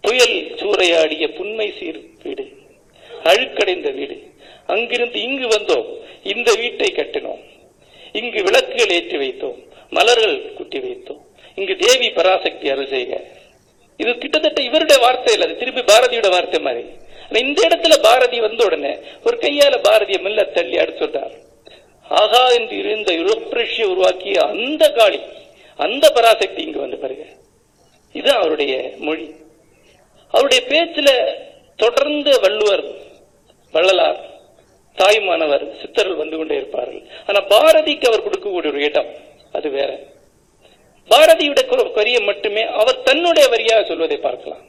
[0.00, 2.58] புயல் சூறையாடிய புன்மை சீர் வீடு
[3.24, 4.30] அழுக்கடைந்த வீடு.
[4.66, 5.98] அங்கிருந்து இங்கு வந்தோம்.
[6.22, 7.40] இந்த வீட்டை கட்டினோம்.
[8.12, 9.68] இங்கு விளக்குகள் ஏற்றி வைத்தோம்.
[9.90, 11.20] மலர்கள் குட்டி வைத்தோம்.
[11.54, 13.38] இங்கு தேவி பராசக்தி அருள் செய்க.
[14.02, 16.82] இது கிட்டத்தட்ட இவருடைய வார்த்தை இல்லை அது திருப்பி பாரதியோட வார்த்தை மாதிரி.
[17.44, 18.92] இந்த இடத்துல பாரதி வந்த உடனே
[19.26, 21.34] ஒரு கையால பாரதியை மெல்ல தள்ளி அடிச்சுட்டார்
[22.20, 25.20] ஆகா என்று இருந்த யுரோப்ரஷிய உருவாக்கிய அந்த காளி
[25.78, 27.26] அந்த பராசக்தி இங்கு வந்து பாருங்க.
[28.14, 28.72] இதுதான் அவருடைய
[29.06, 29.26] மொழி.
[30.34, 31.10] அவருடைய பேச்சுல
[31.82, 32.84] தொடர்ந்து வள்ளுவர்
[33.74, 34.20] வள்ளலார்
[34.98, 37.02] தாய்மானவர் சித்தர்கள் வந்து கொண்டே இருப்பார்கள்.
[37.28, 39.10] ஆனா பாரதிக்கு அவர் கொடுக்கக்கூடிய ஒரு இடம்
[39.58, 39.90] அது வேற.
[41.10, 44.68] பாரதியுடைய வரியை மட்டுமே அவர் தன்னுடைய வரியாக சொல்வதை பார்க்கலாம்.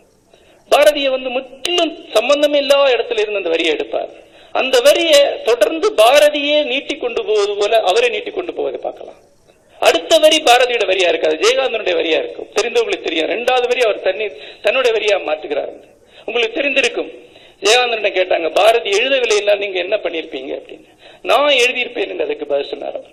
[0.71, 4.09] பாரதியை வந்து முற்றிலும் சம்பந்தமே இல்லாத இடத்துல இருந்து அந்த வரியை எடுப்பார்.
[4.51, 9.29] அந்த வரியை தொடர்ந்து பாரதியே நீட்டி கொண்டு போவது போல அவரை நீட்டி கொண்டு போவதை பார்க்கலாம்.
[9.79, 12.47] அடுத்த வரி பாரதியோட வரியா இருக்காது ஜெயகாந்தனுடைய வரியா இருக்கும்.
[12.61, 13.29] தெரிந்தவங்களுக்கு தெரியும்.
[13.29, 14.29] ரெண்டாவது வரி அவர் தண்ணி
[14.61, 15.83] தன்னுடைய வரியா மாற்றுகிறார்.
[16.25, 17.11] உங்களுக்கு தெரிந்திருக்கும்.
[17.61, 20.87] ஜெயகாந்தன் கேட்டாங்க பாரதி எழுதவில்லை என்றால் நீங்க என்ன பண்ணிருப்பீங்க அப்படின்னு.
[21.21, 23.11] நான் எழுதியிருப்பேன் என்று அதுக்கு பதில் சொன்னார் அவர்.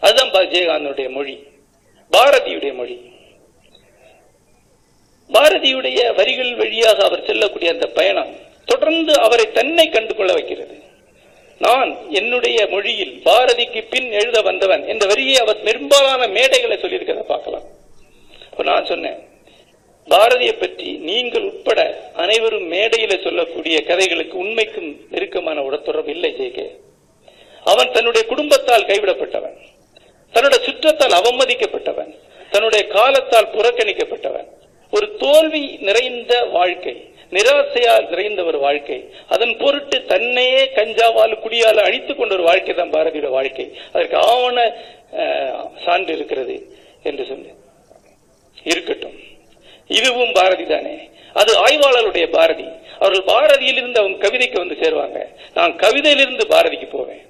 [0.00, 1.46] அதுதான் பா- ஜெயகாந்தனுடைய மொழி.
[2.16, 2.96] பாரதியுடைய மொழி.
[5.36, 8.32] பாரதியுடைய வரிகள் வழியாக அவர் செல்லக்கூடிய அந்த பயணம்
[8.70, 10.76] தொடர்ந்து அவரை தன்னை கண்டுகொள்ள வைக்கிறது.
[11.60, 17.66] நான் என்னுடைய மொழியில் பாரதிக்கு பின் எழுத வந்தவன் என்ற வரியை அவர் பெரும்பாலான மேடைகளை சொல்லியிருக்கிறத பார்க்கலாம்.
[18.50, 19.18] அப்ப நான் சொன்னேன்
[20.08, 21.80] பாரதியை பற்றி நீங்கள் உட்பட
[22.22, 26.66] அனைவரும் மேடையில சொல்லக்கூடிய கதைகளுக்கு உண்மைக்கும் நெருக்கமான உடத்தொடர்பு இல்லை ஜெய்கே
[27.72, 29.58] அவன் தன்னுடைய குடும்பத்தால் கைவிடப்பட்டவன்.
[30.32, 32.18] தன்னுடைய சுற்றத்தால் அவமதிக்கப்பட்டவன்
[32.50, 34.48] தன்னுடைய காலத்தால் புறக்கணிக்கப்பட்டவன்.
[34.90, 42.34] ஒரு தோல்வி நிறைந்த வாழ்க்கை நிராசையால் நிறைந்த ஒரு வாழ்க்கை அதன் பொருட்டு தன்னையே கஞ்சாவால் குடியால் அழித்துக் கொண்ட
[42.34, 43.78] ஒரு வாழ்க்கை தான் பாரதியோட வாழ்க்கை.
[43.92, 44.74] அதற்கு ஆவண
[45.84, 47.48] சான்று இருக்கிறது என்று சொல்லி.
[48.64, 49.16] இருக்கட்டும்.
[49.86, 51.10] இதுவும் பாரதி தானே.
[51.32, 52.64] அது ஆய்வாளருடைய பாரதி.
[52.98, 55.26] அவர்கள் பாரதியிலிருந்து அவங்க கவிதைக்கு வந்து சேருவாங்க.
[55.54, 57.27] நான் கவிதையிலிருந்து பாரதிக்கு போவேன்.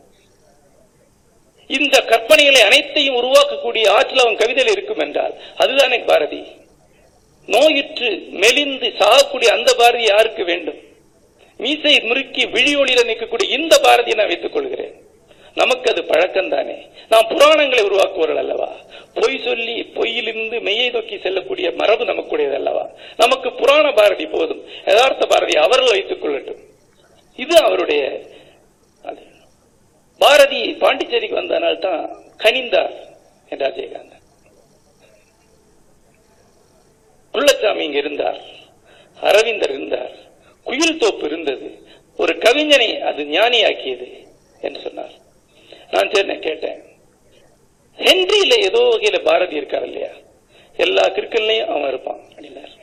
[1.68, 6.42] இந்த கற்பனைகளை அனைத்தையும் உருவாக்கக்கூடிய ஆற்றல் அவன் கவிதையில் இருக்கும் என்றால் அதுதானே பாரதி.
[7.46, 10.81] நோயிற்று மெலிந்து சாகக்கூடிய அந்த பாரதி யாருக்கு வேண்டும்?
[11.57, 14.94] மீசை முறுக்கி விழியொளியில நிற்கக்கூடிய இந்த பாரதியை நான் வைத்துக் கொள்கிறேன்.
[15.54, 16.76] நமக்கு அது பழக்கம் தானே
[17.09, 18.76] நாம் புராணங்களை உருவாக்குவர்கள் அல்லவா?
[19.14, 22.90] பொய் சொல்லி பொய்யிலிருந்து மெய்யை நோக்கி செல்லக்கூடிய மரபு நமக்குடையது அல்லவா?
[23.16, 24.62] நமக்கு புராண பாரதி போதும்.
[24.87, 26.62] யதார்த்த பாரதி அவர்கள் வைத்துக் கொள்ளட்டும்.
[27.37, 28.02] இது அவருடைய
[29.02, 29.22] அது.
[30.20, 32.02] பாரதி பாண்டிச்சேரிக்கு வந்தனால் தான்
[32.37, 32.94] கனிந்தார்
[33.48, 34.24] என்றார் ஜெயகாந்தன்
[37.35, 38.38] குள்ளச்சாமி இங்க இருந்தார்.
[39.20, 40.14] அரவிந்தர் இருந்தார்.
[40.66, 41.68] குயில் தோப்பு இருந்தது.
[42.16, 44.09] ஒரு கவிஞனை அது ஞானியாக்கியது
[44.61, 45.14] என்று சொன்னார்.
[45.90, 46.81] நான் சரி நான் கேட்டேன்.
[47.98, 50.12] ஹென்ரியில ஏதோ வகையில பாரதி இருக்கார் இல்லையா?
[50.76, 52.74] எல்லா கிற்கல்லையும் அவன் இருப்பான் அப்படின்னார்.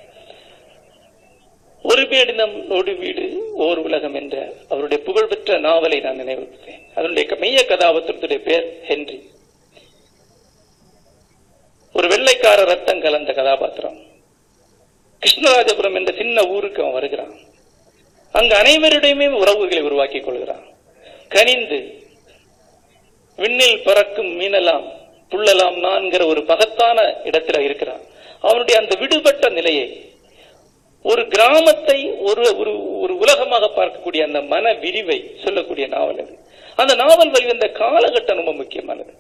[1.90, 8.38] ஒரு பேடினம் நோடு வீடு ஓர் உலகம் என்ற அவருடைய புகழ்பெற்ற நாவலை நான் நினைவுறுத்தேன் அதனுடைய மைய கதாபாத்திரத்துடைய
[8.38, 9.30] பேர் ஹென்றி.
[11.94, 13.98] ஒரு வெள்ளைக்கார ரத்தம் கலந்த கதாபாத்திரம்.
[15.20, 17.36] கிருஷ்ணராஜபுரம் என்ற சின்ன ஊருக்கு அவன் வருகிறான்.
[18.32, 20.66] அங்கு அனைவருடையுமே உறவுகளை உருவாக்கிக் கொள்கிறான்.
[21.28, 21.80] கனிந்து
[23.36, 24.86] விண்ணில் பறக்கும் மீனலாம்
[25.30, 28.02] புள்ளலாம் நான்கிற ஒரு பகத்தான இடத்துல இருக்கிறான்.
[28.42, 30.14] அவனுடைய அந்த விடுபட்ட நிலையை
[31.10, 36.34] ஒரு கிராமத்தை ஒரு ஒரு ஒரு உலகமாக பார்க்கக்கூடிய அந்த மன விரிவை சொல்லக்கூடிய நாவல் அது.
[36.76, 39.14] அந்த நாவல் வெளிவந்த காலகட்டம் ரொம்ப முக்கியமானது.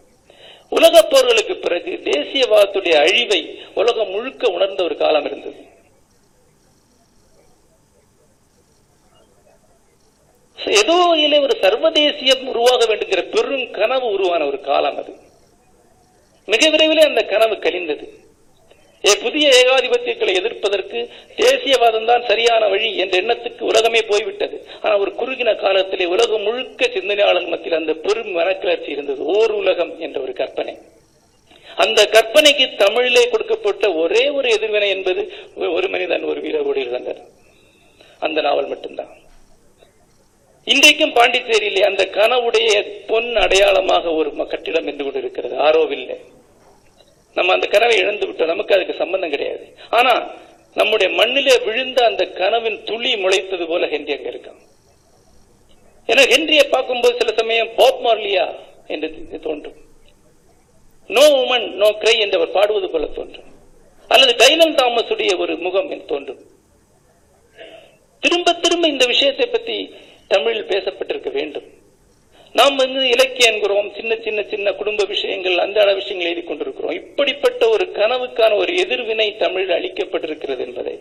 [0.69, 3.41] உலக போர்களுக்கு பிறகு தேசியவாதத்துடைய அழிவை
[3.73, 5.61] உலகம் முழுக்க உணர்ந்த ஒரு காலம் இருந்தது.
[10.81, 15.13] ஏதோ இல்லை ஒரு சர்வதேசியம் உருவாக வேண்டுங்கிற பெரும் கனவு உருவான ஒரு காலம் அது.
[16.47, 18.05] மிக விரைவிலே அந்த கனவு கழிந்தது
[19.23, 20.99] புதிய ஏகாதிபத்தியங்களை எதிர்ப்பதற்கு
[21.41, 24.57] தேசியவாதம் தான் சரியான வழி என்ற எண்ணத்துக்கு உலகமே போய்விட்டது.
[24.81, 29.21] ஆனால் ஒரு குறுகின காலத்திலே உலகம் முழுக்க சிந்தனையாளர் மத்தியில் அந்த பெரும் மனக்கிளர்ச்சி இருந்தது.
[29.37, 30.75] ஓர் உலகம் என்ற ஒரு கற்பனை.
[31.83, 35.21] அந்த கற்பனைக்கு தமிழிலே கொடுக்கப்பட்ட ஒரே ஒரு எதிர்வினை என்பது
[35.77, 37.21] ஒரு மனிதன் ஒரு வீரர் ஓடியிருந்தார்
[38.27, 39.11] அந்த நாவல் மட்டும்தான்.
[40.67, 42.71] இன்றைக்கும் பாண்டிச்சேரியிலே அந்த கனவுடைய
[43.09, 46.17] பொன் அடையாளமாக ஒரு கட்டிடம் என்று கொண்டு இருக்கிறது ஆரோவில்லை
[47.37, 48.51] நம்ம அந்த கனவை இழந்து விட்டோம்.
[48.53, 49.65] நமக்கு அதுக்கு சம்பந்தம் கிடையாது.
[49.89, 50.13] ஆனா
[50.75, 54.61] நம்முடைய மண்ணிலே விழுந்த அந்த கனவின் துளி முளைத்தது போல ஹென்றி அங்க இருக்கான்.
[56.05, 58.45] எனக்கு ஹென்றியை பார்க்கும்போது சில சமயம் பாப் மார்லியா
[58.87, 59.77] என்று தோன்றும்.
[61.09, 63.49] நோ உமன் நோ கிரை என்றவர் பாடுவது போல தோன்றும்.
[64.07, 66.41] அல்லது டைனல் தாமஸ் உடைய ஒரு முகம் தோன்றும்.
[68.23, 69.77] திரும்ப திரும்ப இந்த விஷயத்தை பத்தி
[70.27, 71.14] தமிழில் பேசப்பட்டிருக்க
[72.59, 76.93] நாம் வந்து இலக்கியம் என்கிறோம் சின்ன சின்ன சின்ன குடும்ப விஷயங்கள் அன்றாட விஷயங்கள் எழுதி கொண்டிருக்கிறோம்.
[77.01, 80.95] இப்படிப்பட்ட ஒரு கனவுக்கான ஒரு எதிர்வினை தமிழில் அளிக்கப்பட்டிருக்கிறது என்பதை.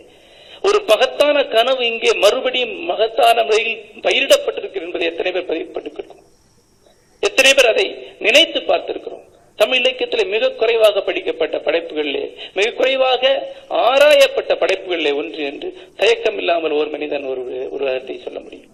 [0.67, 6.23] ஒரு பகத்தான கனவு இங்கே மறுபடியும் மகத்தான முறையில் பயிரிடப்பட்டிருக்கிறது என்பதை எத்தனை பேர் பதிவுபட்டிருக்கிறோம்
[7.27, 7.87] எத்தனை பேர் அதை
[8.25, 9.25] நினைத்து பார்த்திருக்கிறோம்?
[9.59, 12.23] தமிழ் இலக்கியத்தில் மிக குறைவாக படிக்கப்பட்ட படைப்புகளிலே
[12.57, 13.23] மிக குறைவாக
[13.89, 15.69] ஆராயப்பட்ட படைப்புகளிலே ஒன்று என்று
[16.01, 17.43] தயக்கம் இல்லாமல் ஒரு மனிதன் ஒரு
[17.75, 18.71] உருவத்தை சொல்ல முடியும்.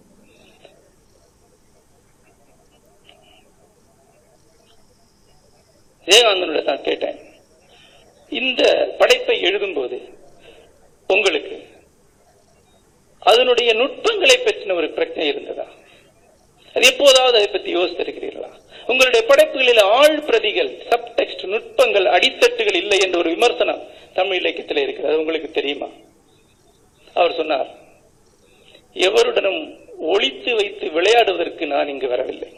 [6.08, 7.18] விவேகானந்தனோட தான் கேட்டேன்.
[8.32, 8.62] இந்த
[9.00, 9.98] படைப்பை எழுதும்போது
[11.10, 11.56] உங்களுக்கு
[13.32, 15.66] அதனுடைய நுட்பங்களை பற்றின ஒரு பிரச்சனை இருந்ததா?
[16.76, 18.52] அது எப்போதாவது அதை பற்றி யோசித்திருக்கிறீர்களா?
[18.92, 23.84] உங்களுடைய படைப்புகளில் ஆழ் பிரதிகள் சப்டெக்ஸ்ட் நுட்பங்கள் அடித்தட்டுகள் இல்லை என்ற ஒரு விமர்சனம்
[24.14, 25.14] தமிழ் இலக்கியத்தில் இருக்கிறது.
[25.14, 25.90] அது உங்களுக்கு தெரியுமா?
[27.14, 27.70] அவர் சொன்னார்
[29.08, 29.62] எவருடனும்
[30.14, 32.50] ஒழித்து வைத்து விளையாடுவதற்கு நான் இங்கு வரவில்லை.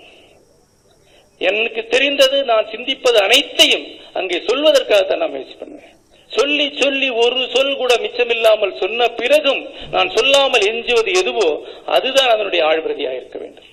[1.47, 3.85] எனக்கு தெரிந்தது நான் சிந்திப்பது அனைத்தையும்
[4.19, 5.89] அங்கே சொல்வதற்காகத்தான் நான் முயற்சி பண்ணுவேன்.
[6.37, 9.61] சொல்லி சொல்லி ஒரு சொல் கூட மிச்சமில்லாமல் சொன்ன பிறகும்
[9.95, 11.47] நான் சொல்லாமல் எஞ்சுவது எதுவோ
[11.95, 13.69] அதுதான் அதனுடைய ஆழ்பிரதியாக இருக்க வேண்டும்.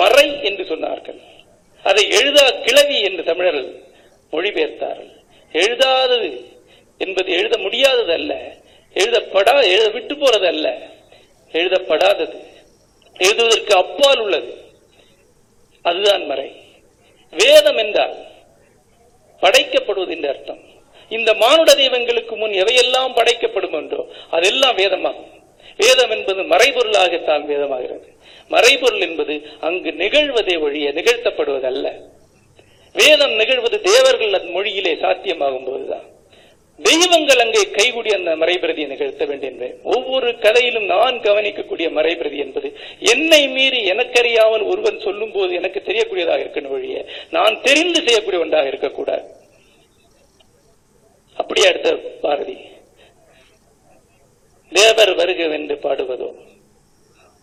[0.00, 1.20] மறை என்று சொன்னார்கள்.
[1.84, 3.70] அதை எழுதா கிளவி என்று தமிழர்கள்
[4.32, 5.12] மொழிபெயர்த்தார்கள்.
[5.52, 6.30] எழுதாதது
[7.04, 8.32] என்பது எழுத முடியாதது அல்ல
[8.96, 10.66] எழுதப்படா எழுத விட்டு போறது அல்ல
[11.52, 12.38] எழுதப்படாதது.
[13.18, 14.56] எழுதுவதற்கு அப்பால் உள்ளது.
[15.82, 16.52] அதுதான் மறை.
[17.30, 18.16] வேதம் என்றால்
[19.40, 20.58] படைக்கப்படுவது என்று அர்த்தம்.
[21.08, 25.34] இந்த மானுட தெய்வங்களுக்கு முன் எவையெல்லாம் படைக்கப்படும் என்றோ அதெல்லாம் வேதமாகும்.
[25.76, 28.14] வேதம் என்பது மறைபொருளாகத்தான் வேதமாகிறது.
[28.48, 32.00] மறைபொருள் என்பது அங்கு நிகழ்வதே ஒழிய நிகழ்த்தப்படுவதல்ல.
[32.92, 36.14] வேதம் நிகழ்வது தேவர்கள் அந்த மொழியிலே சாத்தியமாகும் போதுதான்.
[36.82, 43.90] தெய்வங்கள் அங்கே கைகூடி அந்த மறைபிரதியை நிகழ்த்த வேண்டும் ஒவ்வொரு கதையிலும் நான் கவனிக்கக்கூடிய மறைபிரதி என்பது என்னை மீறி
[43.90, 49.22] எனக்கறியாமல் ஒருவன் சொல்லும் போது எனக்கு தெரியக்கூடியதாக இருக்கணும் வழிய நான் தெரிந்து செய்யக்கூடிய ஒன்றாக இருக்கக்கூடாது.
[51.34, 52.56] அப்படியே அடுத்த பாரதி.
[54.70, 56.34] தேவர் வருகவென்று பாடுவதோ?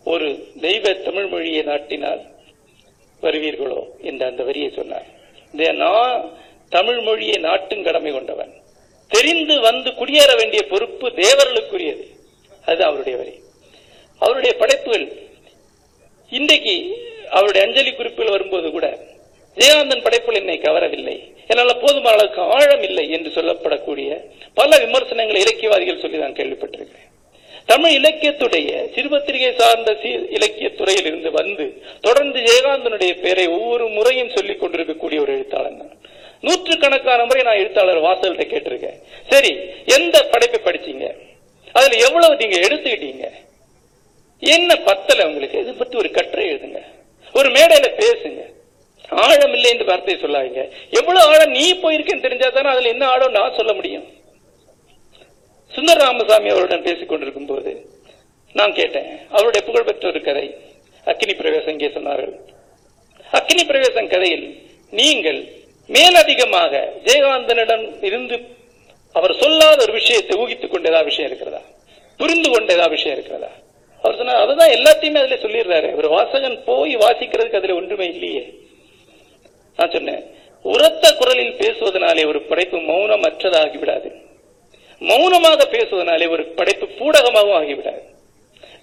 [0.04, 2.22] ஒரு தெய்வ தமிழ் மொழியை நாட்டினால்
[3.22, 3.84] வருவீர்களோ?
[4.02, 5.06] என்று அந்த வரியை சொன்னார்.
[5.52, 6.32] நான்
[6.70, 8.62] தமிழ் மொழியை நாட்டும் கடமை கொண்டவன்.
[9.16, 12.04] தெரிந்து வந்து குடியேற வேண்டிய பொறுப்பு தேவர்களுக்குரியது.
[12.70, 13.34] அது அவருடைய வரி
[14.26, 15.08] அவருடைய படைப்புகள்.
[16.40, 16.76] இன்றைக்கு
[17.38, 18.88] அவருடைய அஞ்சலி குறிப்புகள் வரும்போது கூட
[19.58, 21.18] ஜெயகாந்தன் படைப்புகள் என்னை கவரவில்லை.
[21.50, 24.10] என்னால் போதுமான அளவுக்கு ஆழம் இல்லை என்று சொல்லப்படக்கூடிய
[24.60, 27.10] பல விமர்சனங்களை இலக்கியவாதிகள் சொல்லி நான் கேள்விப்பட்டிருக்கிறேன்.
[27.72, 29.92] தமிழ் இலக்கியத்துடைய சிறுபத்திரிகை சார்ந்த
[30.38, 31.66] இலக்கிய துறையில் இருந்து வந்து
[32.08, 35.78] தொடர்ந்து ஜெயகாந்தனுடைய பெயரை ஒவ்வொரு முறையும் சொல்லிக் கொண்டிருக்கக்கூடிய ஒரு எழுத்தாளர்
[36.44, 38.98] நூற்று நூற்றுக்கணக்கான முறை நான் எழுத்தாளர் வாசல்கிட்ட கேட்டிருக்கேன்.
[39.30, 39.52] சரி
[39.86, 41.06] எந்த படைப்பை படிச்சீங்க?
[41.72, 43.28] அதுல எவ்வளவு நீங்க எடுத்துக்கிட்டீங்க?
[44.40, 45.60] என்ன பத்தல உங்களுக்கு?
[45.60, 46.82] இது பத்தி ஒரு கட்டுரை எழுதுங்க.
[47.34, 48.42] ஒரு மேடையில பேசுங்க.
[49.10, 50.72] ஆழம் இல்லை என்று வார்த்தையை சொல்லாதீங்க.
[50.90, 54.06] எவ்வளவு ஆழம் நீ போயிருக்கேன்னு தெரிஞ்சா தானே அதுல என்ன ஆழம் நான் சொல்ல முடியும்.
[55.68, 57.90] சுந்தர ராமசாமி அவருடன் பேசிக் கொண்டிருக்கும் போது
[58.54, 59.20] நான் கேட்டேன்.
[59.30, 60.56] அவருடைய புகழ்பெற்ற ஒரு கதை
[61.06, 62.36] அக்கினி பிரவேசம் இங்கே சொன்னார்கள்.
[63.32, 65.42] அக்கினி பிரவேசம் கதையில் நீங்கள்
[65.88, 68.42] மேலதிகமாக ஜெயகாந்தனிடம் இருந்து
[69.12, 71.62] அவர் சொல்லாத ஒரு விஷயத்தை ஊகித்துக் கொண்டதா ஏதாவது விஷயம் இருக்கிறதா?
[72.18, 73.52] புரிந்து கொண்டதா ஏதாவது விஷயம் இருக்கிறதா?
[74.02, 75.96] அவர் சொன்னார் அதுதான் எல்லாத்தையுமே அதுல சொல்லிடுறாரு.
[75.96, 78.54] ஒரு வாசகன் போய் வாசிக்கிறதுக்கு அதுல ஒன்றுமே இல்லையே.
[79.78, 80.24] நான் சொன்னேன்
[80.62, 84.22] உரத்த குரலில் பேசுவதனாலே ஒரு படைப்பு மௌனம் அற்றதாகிவிடாது
[85.00, 88.02] மௌனமாக பேசுவதனாலே ஒரு படைப்பு பூடகமாகவும் ஆகிவிடாது.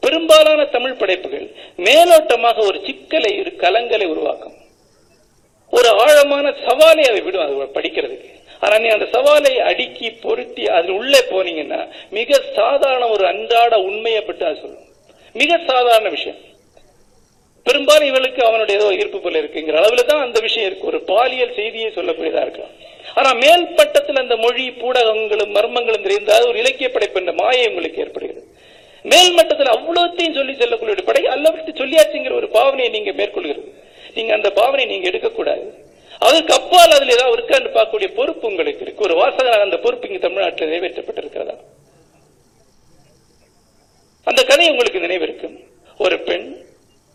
[0.01, 4.57] பெரும்பாலான தமிழ் படைப்புகள் மேலோட்டமாக ஒரு சிக்கலை ஒரு கலங்களை உருவாக்கும்.
[5.77, 8.29] ஒரு ஆழமான சவாலை அதை விடும் அது படிக்கிறதுக்கு.
[8.65, 11.81] ஆனா நீ அந்த சவாலை அடுக்கி பொருத்தி அதில் உள்ளே போனீங்கன்னா
[12.19, 14.87] மிக சாதாரண ஒரு அன்றாட உண்மையை பற்றி அது சொல்லும்.
[15.41, 16.41] மிக சாதாரண விஷயம்.
[17.67, 20.91] பெரும்பாலும் இவளுக்கு அவனுடைய ஏதோ ஈர்ப்பு போல இருக்குங்கிற அளவுல தான் அந்த விஷயம் இருக்கு.
[20.93, 22.75] ஒரு பாலியல் செய்தியை சொல்லக்கூடியதா இருக்கலாம்.
[23.19, 28.43] ஆனா மேல் பட்டத்தில் அந்த மொழி பூடகங்களும் மர்மங்களும் தெரிந்தால் ஒரு இலக்கிய படைப்பு என்ற மாயை உங்களுக்கு ஏற்படுகிறது.
[29.05, 33.60] மேல் மட்டத்தில் அவ்வளோத்தையும் சொல்லி செல்லக்கூடிய படை அல்லவற்றை சொல்லியாச்சுங்கிற ஒரு பாவனையை நீங்க மேற்கொள்கிறது
[34.21, 35.67] நீங்க அந்த பாவனை நீங்க எடுக்கக்கூடாது.
[36.29, 39.05] அதுக்கு அப்பால் அதுல ஏதாவது இருக்கான்னு பார்க்கக்கூடிய பொறுப்பு உங்களுக்கு இருக்கு.
[39.07, 41.57] ஒரு வாசகராக அந்த பொறுப்பு இங்க தமிழ்நாட்டில் நிறைவேற்றப்பட்டிருக்கிறதா?
[44.31, 45.57] அந்த கதை உங்களுக்கு நினைவிருக்கும்
[46.05, 46.47] ஒரு பெண்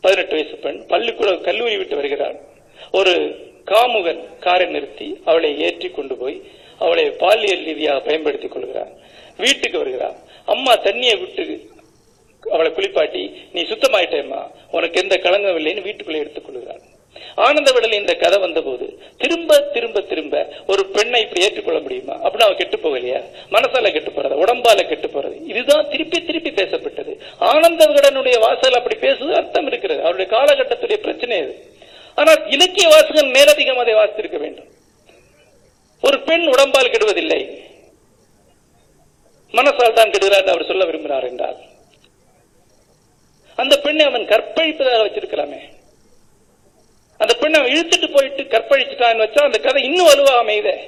[0.01, 2.37] பதினெட்டு வயசு பெண் பள்ளிக்கூட கல்லூரி விட்டு வருகிறாள்.
[2.99, 3.13] ஒரு
[3.71, 6.37] காமுகன் காரை நிறுத்தி அவளை ஏற்றி கொண்டு போய்
[6.85, 8.91] அவளை பாலியல் ரீதியாக பயன்படுத்திக் கொள்கிறார்.
[9.37, 10.17] வீட்டுக்கு வருகிறார்.
[10.53, 11.45] அம்மா தண்ணியை விட்டு
[12.55, 14.41] அவளை குளிப்பாட்டி நீ சுத்தமாயிட்டேம்மா.
[14.77, 16.83] உனக்கு எந்த கலங்கம் இல்லைன்னு வீட்டுக்குள்ளே எடுத்துக் கொள்கிறார்.
[17.35, 22.13] ஆனந்த விடல் இந்த கதை வந்தபோது திரும்ப திரும்ப திரும்ப ஒரு பெண்ணை இப்படி ஏற்றுக்கொள்ள முடியுமா?
[22.13, 23.23] அப்படின்னு அவ கெட்டு போகலையா?
[23.49, 24.43] மனசால கெட்டு போறது?
[24.45, 25.47] உடம்பால கெட்டு போறது?
[25.47, 27.19] இதுதான் திருப்பி திருப்பி பேசப்பட்டது.
[27.37, 30.01] ஆனந்த விகடனுடைய வாசல் அப்படி பேசுவது அர்த்தம் இருக்கிறது.
[30.01, 31.73] அவருடைய காலகட்டத்துடைய பிரச்சனை அது.
[32.15, 34.67] ஆனால் இலக்கிய வாசகன் மேலதிகம் அதை வாசித்திருக்க வேண்டும்.
[36.01, 37.63] ஒரு பெண் உடம்பால் கெடுவதில்லை.
[39.51, 41.55] மனசால் தான் கெடுகிறார் அவர் சொல்ல விரும்பினார் என்றால்.
[43.55, 45.59] அந்த பெண்ணை அவன் கற்பழிப்பதாக வச்சிருக்கலாமே.
[47.25, 50.79] அந்த பெண்ணை இழுத்துட்டு போயிட்டு கற்பழிச்சுட்டான்னு வச்சா அந்த கதை இன்னும் வலுவா அமையுதே?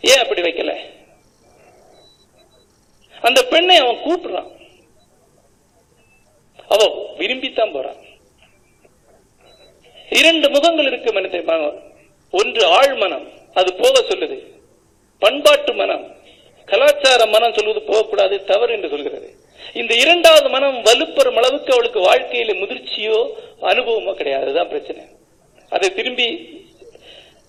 [0.00, 0.78] ஏன் அப்படி வைக்கல?
[3.20, 4.50] அந்த பெண்ணை அவன் கூப்பிடுறான்.
[6.68, 7.96] அவ விரும்பித்தான் போறான்.
[10.10, 11.42] இரண்டு முகங்கள் இருக்கு மனித
[12.30, 14.46] ஒன்று ஆழ் மனம் அது போக சொல்லுது.
[15.18, 16.16] பண்பாட்டு மனம்.
[16.64, 19.34] கலாச்சார மனம் சொல்வது போகக்கூடாது தவறு என்று சொல்கிறது.
[19.74, 24.44] இந்த இரண்டாவது மனம் வலுப்பெறும் அளவுக்கு அவளுக்கு வாழ்க்கையில முதிர்ச்சியோ அனுபவமோ கிடையாது.
[24.44, 25.02] அதுதான் பிரச்சனை.
[25.70, 26.28] அதை திரும்பி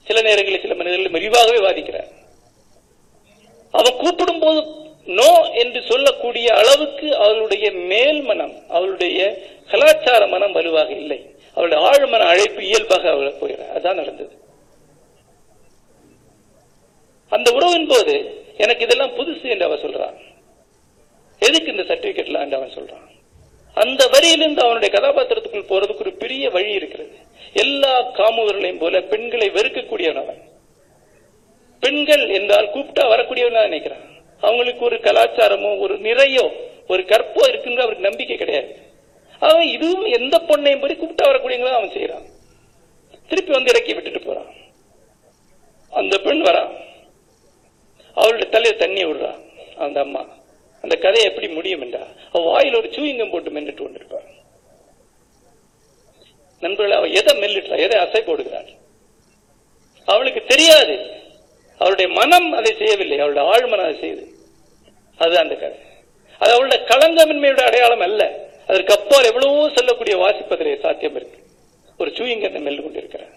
[0.04, 2.10] சில நேரங்களில் சில மனிதர்கள் மெரிவாகவே வாதிக்கிறார்.
[3.72, 9.20] அவன் கூப்பிடும் போது நோ என்று சொல்லக்கூடிய அளவுக்கு அவளுடைய மேல் மனம் அவளுடைய
[9.68, 11.20] கலாச்சார மனம் வலுவாக இல்லை.
[11.54, 13.72] அவளுடைய ஆழ்மன அழைப்பு இயல்பாக அவள் போகிறார்.
[13.78, 14.34] அதான் நடந்தது.
[17.30, 18.16] அந்த உறவின் போது
[18.58, 20.18] எனக்கு இதெல்லாம் புதுசு என்று அவன் சொல்றான்.
[21.40, 23.08] எதுக்கு இந்த சர்டிபிகேட்லாம் என்று அவன் சொல்றான்.
[23.84, 27.14] அந்த வரியிலிருந்து அவனுடைய கதாபாத்திரத்துக்குள் போறதுக்கு ஒரு பெரிய வழி இருக்கிறது.
[27.64, 30.42] எல்லா காமுகர்களையும் போல பெண்களை வெறுக்கக்கூடியவன்
[31.84, 34.06] பெண்கள் என்றால் கூப்பிட்டா வரக்கூடியவன் நினைக்கிறான்.
[34.44, 36.46] அவங்களுக்கு ஒரு கலாச்சாரமோ ஒரு நிறையோ
[36.94, 38.72] ஒரு கற்போ இருக்குங்கிற அவருக்கு நம்பிக்கை கிடையாது.
[39.42, 42.26] அவன் இதுவும் எந்த பொண்ணையும் போய் கூப்பிட்டா வரக்கூடியங்களும் அவன் செய்யறான்
[43.32, 44.52] திருப்பி வந்து இறக்கி விட்டுட்டு போறான்.
[45.94, 46.72] அந்த பெண் வரான்
[48.18, 49.42] அவளுடைய தலையில தண்ணி விடுறான்
[49.86, 50.22] அந்த அம்மா.
[50.88, 54.28] அந்த கதை எப்படி முடியும் என்றா அவ வாயில் ஒரு சூயிங்கம் போட்டு மென்னுட்டு கொண்டிருப்பாள்
[56.64, 58.70] நண்பர்கள் அவ எதை மெல்லிட்டா எதை அசை போடுகிறாள்
[60.08, 60.94] அவளுக்கு தெரியாது.
[61.78, 63.18] அவருடைய மனம் அதை செய்யவில்லை.
[63.20, 64.24] அவளுடைய ஆழ்மனம் அதை செய்து.
[65.18, 65.80] அது அந்த கதை.
[66.42, 68.22] அது அவளுடைய களங்கமின்மையோட அடையாளம் அல்ல.
[68.68, 71.40] அதற்கு அப்பால் எவ்வளவோ சொல்லக்கூடிய வாசிப்பதிலே சாத்தியம் இருக்கு.
[71.98, 73.36] ஒரு சூயிங்கத்தை மெல்லு கொண்டிருக்கிறார்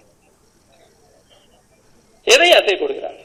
[2.27, 3.19] எதை அசை கொடுக்கிறான்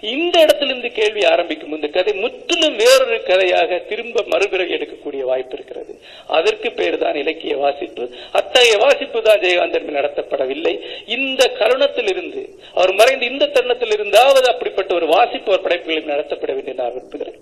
[0.00, 5.92] இந்த இடத்திலிருந்து கேள்வி ஆரம்பிக்கும் இந்த கதை முற்றிலும் வேறொரு கதையாக திரும்ப மறுபிறகு எடுக்கக்கூடிய வாய்ப்பு இருக்கிறது.
[6.26, 8.04] அதற்கு பேர் தான் இலக்கிய வாசிப்பு.
[8.32, 10.74] அத்தகைய வாசிப்பு தான் ஜெயகாந்தன் நடத்தப்படவில்லை.
[11.06, 12.42] இந்த கருணத்திலிருந்து
[12.74, 17.40] அவர் மறைந்த இந்த தருணத்தில் இருந்தாவது அப்படிப்பட்ட ஒரு வாசிப்பு அவர் படைப்புகளில் நடத்தப்படவில்லை நான் விரும்புகிறேன்.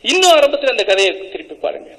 [0.00, 1.90] இன்னும் ஆரம்பத்தில் அந்த கதையை திருப்பி பாருங்க.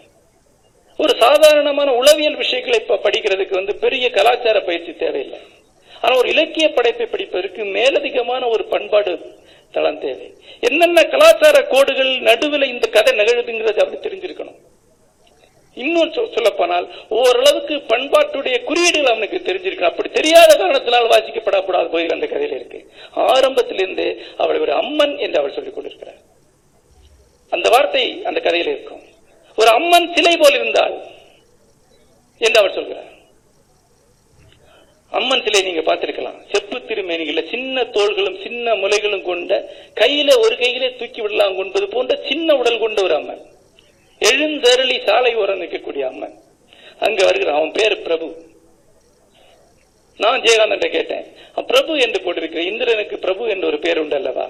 [1.03, 5.39] ஒரு சாதாரணமான உளவியல் விஷயங்களை படிக்கிறதுக்கு வந்து பெரிய கலாச்சார பயிற்சி தேவையில்லை.
[6.01, 9.13] ஆனா ஒரு இலக்கிய படைப்பை படிப்பதற்கு மேலதிகமான ஒரு பண்பாடு
[9.75, 10.27] தளம் தேவை.
[10.67, 14.59] என்னென்ன கலாச்சார கோடுகள் நடுவில் இந்த கதை நிகழுதுங்கிறது அப்படி தெரிஞ்சிருக்கணும்.
[15.77, 16.85] இன்னும் சொல்லப்போனால்
[17.17, 19.91] ஓரளவுக்கு பண்பாட்டுடைய குறியீடுகள் அவனுக்கு தெரிஞ்சிருக்கணும்.
[19.91, 22.79] அப்படி தெரியாத காரணத்தினால் வாசிக்கப்படக்கூடாத போய் அந்த கதையில இருக்கு.
[23.33, 24.07] ஆரம்பத்திலிருந்து
[24.37, 26.21] அவள் ஒரு அம்மன் என்று அவள் சொல்லிக் கொண்டிருக்கிறார்.
[27.51, 29.03] அந்த வார்த்தை அந்த கதையில் இருக்கும்.
[29.57, 30.95] ஒரு அம்மன் சிலை போல் இருந்தாள்
[32.41, 33.11] என்று அவள் சொல்கிறார்.
[35.11, 36.39] அம்மன் சிலை நீங்க பார்த்திருக்கலாம்.
[36.51, 39.51] செப்பு திருமேனிகள சின்ன தோள்களும் சின்ன முலைகளும் கொண்ட
[40.01, 43.43] கையில ஒரு கையிலே தூக்கி விடலாம் கொண்டது போன்ற சின்ன உடல் கொண்ட ஒரு அம்மன்.
[44.21, 46.35] எழுந்தருளி சாலை ஓரம் நிற்கக்கூடிய அம்மன்.
[47.05, 48.27] அங்க வருகிறான் அவன் பேர் பிரபு.
[50.19, 51.25] நான் ஜெயகாந்தன் கேட்டேன்
[51.71, 54.45] பிரபு என்று போட்டிருக்கிற இந்திரனுக்கு பிரபு என்று ஒரு பேர் உண்டு அல்லவா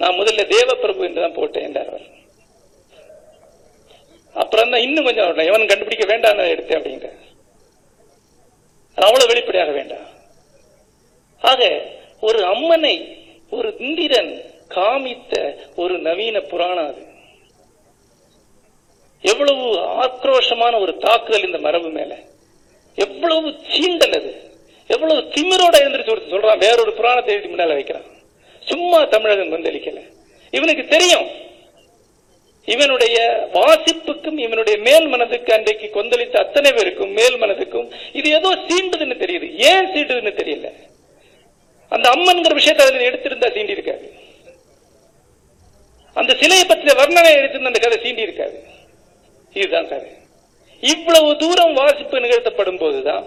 [0.00, 2.06] நான் முதல்ல தேவ பிரபு என்று தான் போட்டேன் என்றார் அவர்.
[4.42, 7.12] அப்புறம் தான் இன்னும் கொஞ்சம் எவன் கண்டுபிடிக்க வேண்டாம் எடுத்தேன் அப்படிங்கிற
[8.96, 10.06] அவ்வளவு வெளிப்படையாக வேண்டாம்.
[11.40, 11.82] ஆக
[12.20, 13.18] ஒரு அம்மனை
[13.50, 17.06] ஒரு இந்திரன் காமித்த ஒரு நவீன புராணம் அது.
[19.20, 22.16] எவ்வளவு ஆக்ரோஷமான ஒரு தாக்குதல் இந்த மரபு மேல.
[22.94, 24.50] எவ்வளவு சீண்டல் அது.
[24.86, 28.04] எவ்வளவு திமிரோட எழுந்திரிச்சு சொல்றான் வேறொரு புராணத்தை எழுதி முன்னால வைக்கிறான்.
[28.64, 30.00] சும்மா தமிழகன் வந்தளிக்கல.
[30.50, 31.26] இவனுக்கு தெரியும்
[32.72, 33.16] இவனுடைய
[33.56, 39.48] வாசிப்புக்கும் இவனுடைய மேல் மனதுக்கு அன்றைக்கு கொந்தளித்த அத்தனை பேருக்கும் மேல் மனதுக்கும் இது ஏதோ சீண்டுதுன்னு தெரியுது.
[39.70, 40.70] ஏன் சீண்டுதுன்னு தெரியல?
[41.92, 44.06] அந்த அம்மன்கிற விஷயத்தை அதில் எடுத்திருந்தா சீண்டி இருக்காது
[46.20, 48.58] அந்த சிலையை பற்றிய வர்ணனை எடுத்திருந்த அந்த கதை சீண்டி இருக்காது
[49.54, 50.10] இதுதான் கதை.
[50.82, 53.24] இவ்வளவு தூரம் வாசிப்பு நிகழ்த்தப்படும் போதுதான்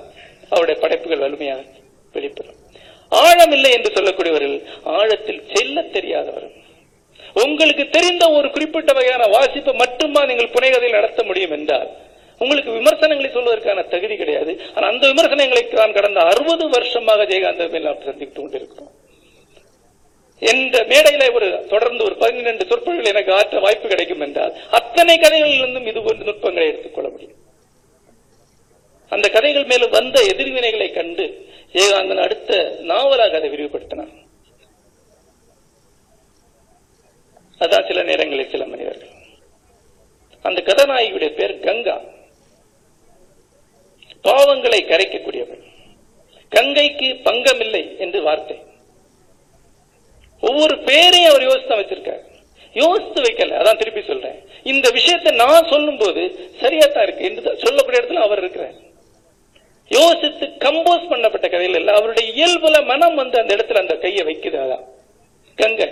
[0.53, 1.63] அவருடைய படைப்புகள் வலிமையாக
[2.15, 2.57] வெளிப்படும்.
[3.11, 4.57] ஆழம் இல்லை என்று சொல்லக்கூடியவர்கள்
[4.97, 6.55] ஆழத்தில் செல்ல தெரியாதவர்கள்.
[7.45, 11.89] உங்களுக்கு தெரிந்த ஒரு குறிப்பிட்ட வகையான வாசிப்பை மட்டுமா நீங்கள் புனைகதையில் நடத்த முடியும் என்றால்
[12.41, 14.51] உங்களுக்கு விமர்சனங்களை சொல்வதற்கான தகுதி கிடையாது.
[14.75, 18.93] ஆனால் அந்த விமர்சனங்களை நான் கடந்த அறுபது வருஷமாக ஜெயகாந்த நாம் சந்தித்துக் கொண்டிருக்கிறோம்.
[20.41, 26.01] என்ற மேடையில ஒரு தொடர்ந்து ஒரு பதினெண்டு சொற்பொழிகள் எனக்கு ஆற்ற வாய்ப்பு கிடைக்கும் என்றால் அத்தனை கதைகளிலிருந்தும் இது
[26.05, 27.35] போன்ற நுட்பங்களை எடுத்துக்கொள்ள முடியும்.
[29.11, 31.25] அந்த கதைகள் மேலும் வந்த எதிர்வினைகளை கண்டு
[31.75, 32.59] ஜெயகாந்தன் அடுத்த
[32.91, 34.13] நாவலாக அதை விரிவுபடுத்தினான்.
[37.63, 39.13] அதான் சில நேரங்களில் சில மனிதர்கள்.
[40.45, 41.95] அந்த கதாநாயகியுடைய பேர் கங்கா.
[44.27, 45.63] பாவங்களை கரைக்கக்கூடியவள்
[46.51, 48.57] கங்கைக்கு பங்கமில்லை என்று வார்த்தை.
[50.43, 52.23] ஒவ்வொரு பேரையும் அவர் யோசித்து வச்சிருக்காரு
[52.75, 54.37] யோசித்து வைக்கல அதான் திருப்பி சொல்றேன்.
[54.63, 56.21] இந்த விஷயத்தை நான் சொல்லும் போது
[56.61, 58.75] சரியா தான் இருக்கு என்று சொல்லக்கூடிய இடத்துல அவர் இருக்கிறார்.
[59.91, 64.85] யோசித்து கம்போஸ் பண்ணப்பட்ட கதையில் இல்லை அவருடைய இயல்புல மனம் வந்து அந்த இடத்துல அந்த கையை வைக்குது அதான்.
[65.57, 65.87] கங்கை.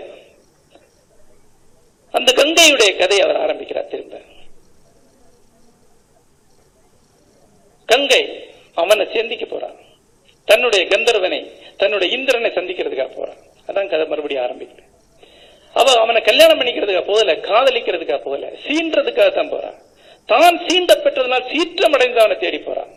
[2.13, 4.21] அந்த கங்கையுடைய கதை அவர் ஆரம்பிக்கிறார் திரும்ப.
[7.89, 8.21] கங்கை
[8.81, 9.77] அவனை சந்திக்க போறான்.
[10.47, 11.39] தன்னுடைய கந்தர்வனை
[11.81, 13.41] தன்னுடைய இந்திரனை சந்திக்கிறதுக்காக போறான்.
[13.69, 14.91] அதான் கதை மறுபடியும் ஆரம்பிக்கிறேன்
[15.79, 19.77] அவ அவனை கல்யாணம் பண்ணிக்கிறதுக்காக போகல காதலிக்கிறதுக்காக போகல சீன்றதுக்காக தான் போறான்.
[20.29, 22.93] தான் சீண்ட பெற்றதனால் சீற்றம் அடைந்து அவனை தேடி போறான்.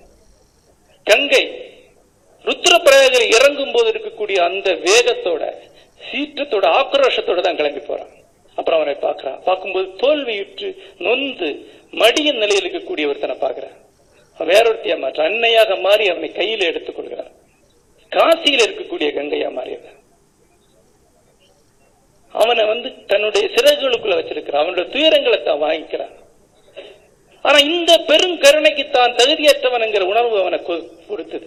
[1.06, 1.42] கங்கை
[2.44, 5.42] ருத்ரப்பிரயாகில் இறங்கும் போது இருக்கக்கூடிய அந்த வேகத்தோட
[6.00, 8.12] சீற்றத்தோட ஆக்ரோஷத்தோட தான் கிளம்பி போறான்.
[8.60, 9.38] அப்புறம் அவனை பார்க்கிறான்.
[9.48, 10.70] பார்க்கும்போது தோல்வியுற்று
[11.06, 11.50] நொந்து
[12.02, 13.78] மடிய நிலையில் இருக்கக்கூடிய ஒருத்தனை பார்க்கிறான்
[14.50, 17.32] வேறொருத்தியா மாற்ற அன்னையாக மாறி அவனை கையில எடுத்துக் கொள்கிறான்.
[18.12, 19.98] காசியில் இருக்கக்கூடிய கங்கையா மாறியவன்.
[22.40, 24.62] அவனை வந்து தன்னுடைய சிறகுகளுக்குள்ள வச்சிருக்கிறான்.
[24.64, 26.14] அவனுடைய துயரங்களை தான் வாங்கிக்கிறான்.
[27.44, 30.58] ஆனா இந்த பெருங்கருணைக்கு தான் தகுதியற்றவன் என்கிற உணர்வு அவனை
[31.10, 31.46] கொடுத்தது.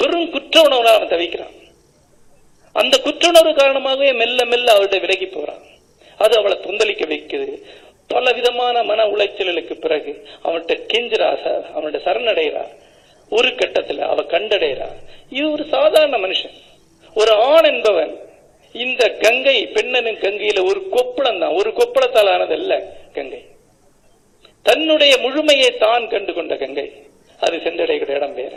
[0.00, 1.56] பெரும் குற்ற உணர்வு அவன் தவிக்கிறான்.
[2.80, 5.62] அந்த குற்றுணர்வு காரணமாகவே மெல்ல மெல்ல அவருடைய விலகி போறான்.
[6.24, 7.50] அது அவளை தொந்தளிக்க வைக்குது.
[8.12, 10.12] பல விதமான மன உளைச்சல்களுக்கு பிறகு
[10.44, 11.28] அவன்கிட்ட கெஞ்சிரா
[11.76, 12.64] அவன்கிட்ட சரணடைகிறா
[13.30, 14.88] ஒரு கட்டத்துல அவ கண்டடைகிறா
[15.30, 16.56] இது ஒரு சாதாரண மனுஷன்.
[17.14, 18.12] ஒரு ஆண் என்பவன்
[18.72, 22.74] இந்த கங்கை பெண்ணனின் கங்கையில ஒரு கொப்பளம் தான் ஒரு கொப்பளத்தால் ஆனதல்ல
[23.12, 23.42] கங்கை.
[24.62, 26.86] தன்னுடைய முழுமையை தான் கண்டு கொண்ட கங்கை.
[27.40, 28.54] அது சென்றடைகிற இடம் வேற.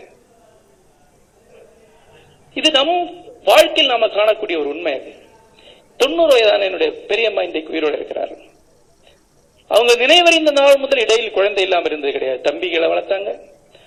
[2.53, 5.14] இது நம்ம வாழ்க்கையில் நாம காணக்கூடிய ஒரு உண்மை அது.
[5.98, 8.52] தொண்ணூறு வயதான என்னுடைய பெரியம்மா இன்றைக்கு உயிரோடு இருக்கிறார்கள்
[9.68, 12.52] அவங்க நினைவறிந்த நாள் முதல் இடையில் குழந்தை இல்லாமல் இருந்தது கிடையாது.
[12.52, 13.39] தம்பிகளை வளர்த்தாங்க.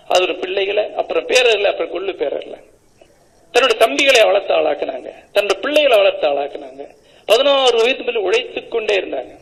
[0.08, 2.54] அது ஒரு பிள்ளைகளை அப்புறம் பேரர்ல அப்புறம் கொள்ளு பேரர்ல
[3.52, 5.12] தன்னோட தம்பிகளை வளர்த்து ஆளாக்குனாங்க.
[5.34, 6.88] தன்னோட பிள்ளைகளை வளர்த்து ஆளாக்குனாங்க.
[7.26, 9.38] பதினாறு வயது மேல உழைத்துக் கொண்டே இருந்தாங்க.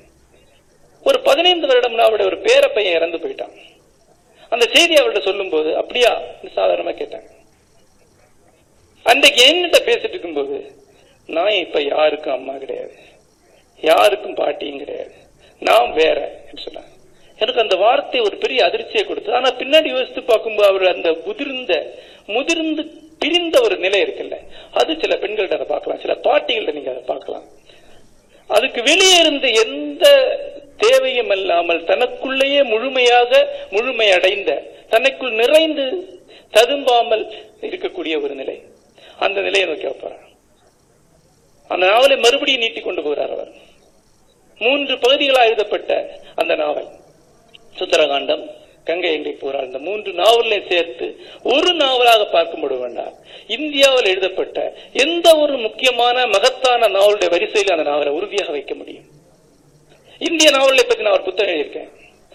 [1.02, 3.56] ஒரு பதினைந்து வருடம் அவருடைய ஒரு பேர பையன் இறந்து போயிட்டான்.
[4.48, 6.20] அந்த செய்தி அவர்கிட்ட சொல்லும் போது அப்படியா
[6.56, 7.30] சாதாரணமா கேட்டாங்க.
[9.02, 10.83] அன்றைக்கு என்கிட்ட பேசிட்டு இருக்கும்போது
[11.26, 12.96] நான் இப்ப யாருக்கும் அம்மா கிடையாது.
[13.80, 15.14] யாருக்கும் பாட்டியும் கிடையாது.
[15.68, 16.18] நான் வேற
[16.64, 16.92] சொன்னாங்க
[17.38, 21.72] எனக்கு அந்த வார்த்தை ஒரு பெரிய அதிர்ச்சியை கொடுத்து ஆனா பின்னாடி யோசித்து பார்க்கும்போது அவர் அந்த முதிர்ந்த
[22.26, 22.82] முதிர்ந்து
[23.22, 24.36] பிரிந்த ஒரு நிலை இருக்குல்ல.
[24.72, 26.00] அது சில பெண்கள்ட்ட அதை பார்க்கலாம்.
[26.04, 27.46] சில பாட்டிகள்ட்ட நீங்க அதை பார்க்கலாம்.
[28.50, 30.04] அதுக்கு வெளியே இருந்த எந்த
[30.76, 33.32] தேவையும் இல்லாமல் தனக்குள்ளேயே முழுமையாக
[33.70, 34.52] முழுமையடைந்த
[34.94, 35.86] தனக்குள் நிறைந்து
[36.50, 37.24] ததும்பாமல்
[37.68, 38.56] இருக்கக்கூடிய ஒரு நிலை.
[39.18, 40.20] அந்த நிலையை நோக்கி வைப்பார்
[41.66, 43.52] அந்த நாவலை மறுபடியும் நீட்டிக் கொண்டு போகிறார் அவர்.
[44.58, 46.88] மூன்று பகுதிகளாக எழுதப்பட்ட அந்த நாவல்.
[47.78, 48.50] சுந்தரகாண்டம்
[48.84, 53.14] கங்கை எங்கை போராள் இந்த மூன்று நாவலை சேர்த்து ஒரு நாவலாக பார்க்கும்படு வேண்டாம்.
[53.46, 59.04] இந்தியாவில் எழுதப்பட்ட எந்த ஒரு முக்கியமான மகத்தான நாவலுடைய வரிசையில் அந்த நாவலை உறுதியாக வைக்க முடியும்.
[60.18, 61.90] இந்திய நாவலை பற்றி நான் ஒரு புத்தகம் எழுதியிருக்கேன்.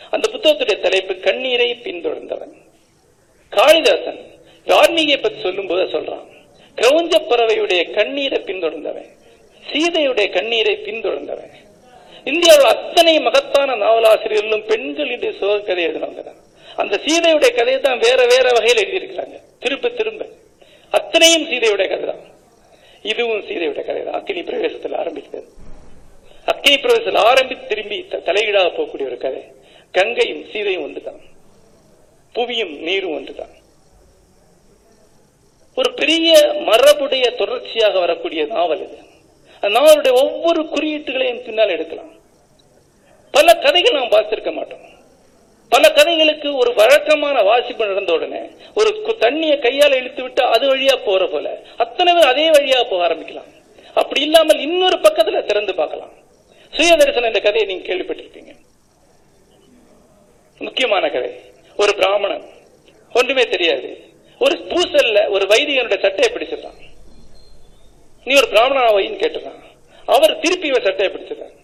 [0.10, 2.54] அந்த புத்தகத்துடைய தலைப்பு கண்ணீரை பின்தொடர்ந்தவன்.
[3.50, 4.20] காளிதாசன்
[4.66, 6.28] ஆன்மீகியை பற்றி சொல்லும் போது சொல்றான்.
[6.76, 9.18] கிரௌஞ்ச பறவையுடைய கண்ணீரை பின்தொடர்ந்தவன்.
[9.66, 11.56] சீதையுடைய கண்ணீரை பின்தொடர்ந்தவன்.
[12.32, 16.40] இந்தியாவில் அத்தனை மகத்தான நாவலாசிரியர்களும் பெண்கள் சோக கதை எழுதினவங்க தான்
[16.82, 19.36] அந்த சீதையுடைய கதையை தான் வேற வேற வகையில் எழுதியிருக்கிறாங்க.
[19.60, 20.26] திரும்ப திரும்ப.
[20.90, 22.24] அத்தனையும் சீதையுடைய கதை தான்
[23.02, 25.48] இதுவும் சீதையுடைய கதை தான் அக்கினி பிரவேசத்தில் ஆரம்பித்தது.
[26.46, 27.98] அக்கினி பிரவேசத்தில் ஆரம்பி திரும்பி
[28.28, 29.44] தலையீடாக போகக்கூடிய ஒரு கதை.
[29.92, 31.22] கங்கையும் சீதையும் ஒன்றுதான்.
[32.36, 33.54] புவியும் நீரும் ஒன்றுதான்.
[35.76, 36.30] ஒரு பெரிய
[36.68, 38.98] மரபுடைய தொடர்ச்சியாக வரக்கூடிய நாவல் இது.
[39.62, 42.12] நாவலுடைய ஒவ்வொரு குறியீட்டுகளையும் பின்னால் எடுக்கலாம்.
[43.32, 44.88] பல கதைகள் நாம் பார்த்திருக்க மாட்டோம்.
[45.70, 48.40] பல கதைகளுக்கு ஒரு வழக்கமான வாசிப்பு நடந்த உடனே
[48.76, 53.50] ஒரு தண்ணியை கையால் இழுத்து விட்டு அது வழியா போற போல அத்தனை பேர் அதே வழியா போக ஆரம்பிக்கலாம்.
[53.94, 56.12] அப்படி இல்லாமல் இன்னொரு பக்கத்துல திறந்து பார்க்கலாம்.
[56.72, 58.56] சுயதரிசனம் இந்த கதையை நீங்க கேள்விப்பட்டிருப்பீங்க.
[60.60, 61.32] முக்கியமான கதை.
[61.78, 62.46] ஒரு பிராமணன்.
[63.14, 64.04] ஒன்றுமே தெரியாது.
[64.40, 66.88] ஒரு பூசல்ல ஒரு வைதிகனுடைய சட்டையை பிடிச்சிடலாம்
[68.28, 69.60] நீ ஒரு பிராமணனா வைன்னு கேட்டுறான்
[70.08, 71.56] அவர் திருப்பி இவன் சட்டையை பிடிச்சிடறான்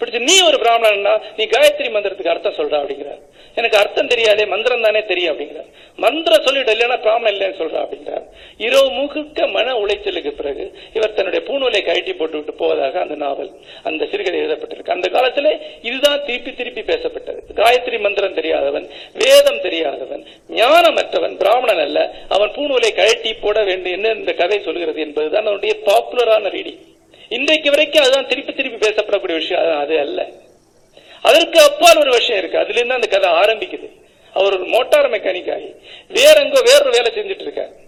[0.00, 3.22] பிடிச்சு நீ ஒரு பிராமணன்னா நீ காயத்ரி மந்திரத்துக்கு அர்த்தம் சொல்றா அப்படிங்கிறார்
[3.56, 8.26] எனக்கு அர்த்தம் தெரியாதே மந்திரம் தானே தெரியும் அப்படிங்கிறார் மந்திரம் சொல்லிட்டு இல்லைன்னா பிராமணன் இல்லைன்னு சொல்றா அப்படிங்கிறார்
[8.66, 10.64] இரவு முழுக்க மன உளைச்சலுக்கு பிறகு
[10.96, 13.50] இவர் தன்னுடைய பூநூலை கழட்டி போட்டு விட்டு போவதாக அந்த நாவல்
[13.88, 14.94] அந்த சிறுகதை எழுதப்பட்டிருக்கு.
[14.96, 15.50] அந்த காலத்தில்
[15.88, 17.40] இதுதான் திருப்பி திருப்பி பேசப்பட்டது.
[17.60, 18.86] காயத்ரி மந்திரம் தெரியாதவன்
[19.22, 20.22] வேதம் தெரியாதவன்
[20.60, 21.98] ஞானமற்றவன் பிராமணன் அல்ல.
[22.36, 26.80] அவன் பூநூலை கழட்டி போட வேண்டும் என்ன இந்த கதை சொல்கிறது என்பதுதான் அவனுடைய பாப்புலரான ரீடிங்
[27.28, 29.78] இன்றைக்கு வரைக்கும் அதுதான் திருப்பி திருப்பி பேசப்படக்கூடிய விஷயம்.
[29.78, 30.28] அது அல்ல.
[31.22, 32.58] அதற்கு அப்பால் ஒரு விஷயம் இருக்கு.
[32.58, 33.88] அதுல இருந்து அந்த கதை ஆரம்பிக்குது.
[34.32, 35.74] அவர் ஒரு மோட்டார் மெக்கானிக் ஆகி
[36.08, 37.86] வேற எங்கோ வேறொரு வேலை செஞ்சுட்டு இருக்கார்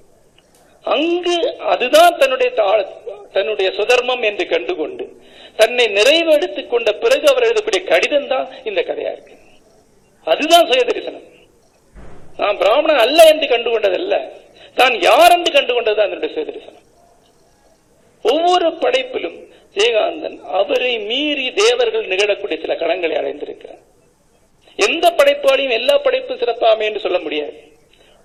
[0.83, 2.53] அங்கு அதுதான் தன்னுடைய
[3.33, 5.21] தன்னுடைய சுதர்மம் என்று கண்டுகொண்டு
[5.57, 9.35] தன்னை நிறைவெடுத்துக் கொண்ட பிறகு அவர் எழுதக்கூடிய கடிதம் தான் இந்த கதையா இருக்கு.
[10.25, 11.29] அதுதான் சுயதரிசனம்.
[12.37, 14.31] நான் பிராமணன் அல்ல என்று கண்டுகொண்டதல்ல.
[14.75, 16.89] தான் யார் என்று கண்டுகொண்டது அதனுடைய சுய தரிசனம்
[18.23, 19.39] ஒவ்வொரு படைப்பிலும்
[19.75, 23.83] ஜெயகாந்தன் அவரை மீறி தேவர்கள் நிகழக்கூடிய சில கடன்களை அடைந்திருக்கிறார்.
[24.77, 27.59] எந்த படைப்பாளையும் எல்லா படைப்பும் சிறப்பாமே என்று சொல்ல முடியாது.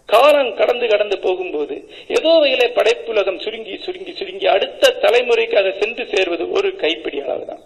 [0.05, 1.75] காலம் கடந்து கடந்து போகும்போது
[2.07, 7.63] ஏதோ வகையில படைப்புலகம் சுருங்கி சுருங்கி சுருங்கி அடுத்த தலைமுறைக்கு அதை சென்று சேர்வது ஒரு கைப்பிடி அளவுதான்.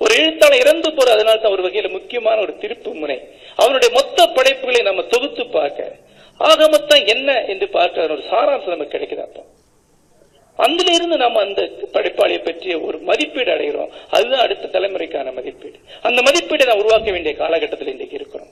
[0.00, 3.18] ஒரு எழுத்தாளர் இறந்து போற அதனால தான் ஒரு வகையில முக்கியமான ஒரு திருப்பு முனை.
[3.56, 5.96] அவனுடைய மொத்த படைப்புகளை நம்ம தொகுத்து பார்க்க
[6.36, 9.42] ஆக மொத்தம் என்ன என்று பார்க்க ஒரு சாராம்சம் நமக்கு கிடைக்குது அப்போ.
[10.56, 13.90] அதுல இருந்து நம்ம அந்த படைப்பாளியை பற்றிய ஒரு மதிப்பீடு அடைகிறோம்.
[14.10, 15.78] அதுதான் அடுத்த தலைமுறைக்கான மதிப்பீடு.
[16.02, 18.46] அந்த மதிப்பீடை நான் உருவாக்க வேண்டிய காலகட்டத்தில் இன்றைக்கு இருக்கிறோம்.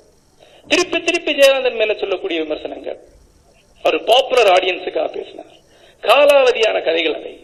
[0.68, 2.98] திருப்பி திருப்பி ஜெயகாந்தன் மேல சொல்லக்கூடிய விமர்சனங்கள்.
[3.84, 5.60] ஒரு பாப்புலர் ஆடியன்ஸுக்காக பேசினார்.
[6.02, 7.40] காலாவதியான கதைகள் அவை.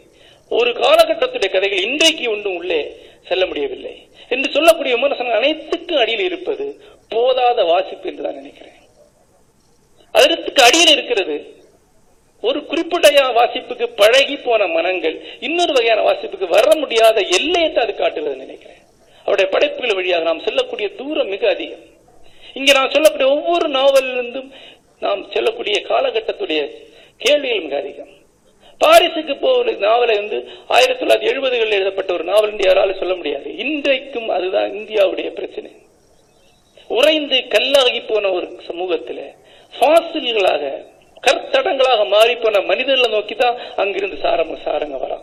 [0.48, 2.96] ஒரு காலகட்டத்துடைய கதைகள் இன்றைக்கு ஒன்றும் உள்ளே
[3.28, 6.80] செல்ல முடியவில்லை என்று சொல்லக்கூடிய விமர்சனம் அனைத்துக்கும் அடியில் இருப்பது
[7.10, 8.76] போதாத வாசிப்பு என்று நான் நினைக்கிறேன்.
[10.12, 11.57] அதற்கு அடியில் இருக்கிறது
[12.40, 18.76] ஒரு குறிப்பிட்ட வாசிப்புக்கு பழகி போன மனங்கள் இன்னொரு வகையான வாசிப்புக்கு வர முடியாத எல்லையத்தை அது காட்டுகிறது நினைக்கிறேன்.
[19.18, 21.84] அவருடைய படைப்புகள் வழியாக நாம் செல்லக்கூடிய தூரம் மிக அதிகம்.
[22.54, 24.50] இங்க நான் சொல்லக்கூடிய ஒவ்வொரு நாவலிலிருந்தும்
[25.00, 26.60] நாம் செல்லக்கூடிய காலகட்டத்துடைய
[27.16, 28.16] கேள்விகள் மிக அதிகம்.
[28.84, 33.56] பாரிஸுக்கு போகிற நாவலை வந்து ஆயிரத்தி தொள்ளாயிரத்தி எழுபதுகளில் எழுதப்பட்ட ஒரு நாவல் என்று யாராலும் சொல்ல முடியாது.
[33.56, 35.70] இன்றைக்கும் அதுதான் இந்தியாவுடைய பிரச்சனை.
[36.88, 39.24] உறைந்து கல்லாகி போன ஒரு சமூகத்தில்
[39.80, 40.84] ஃபாசில்களாக
[41.26, 45.18] கற்தடங்களாக மாறி போன மனிதர்களை நோக்கி தான் அங்கிருந்து சாரம் சாரங்க வரா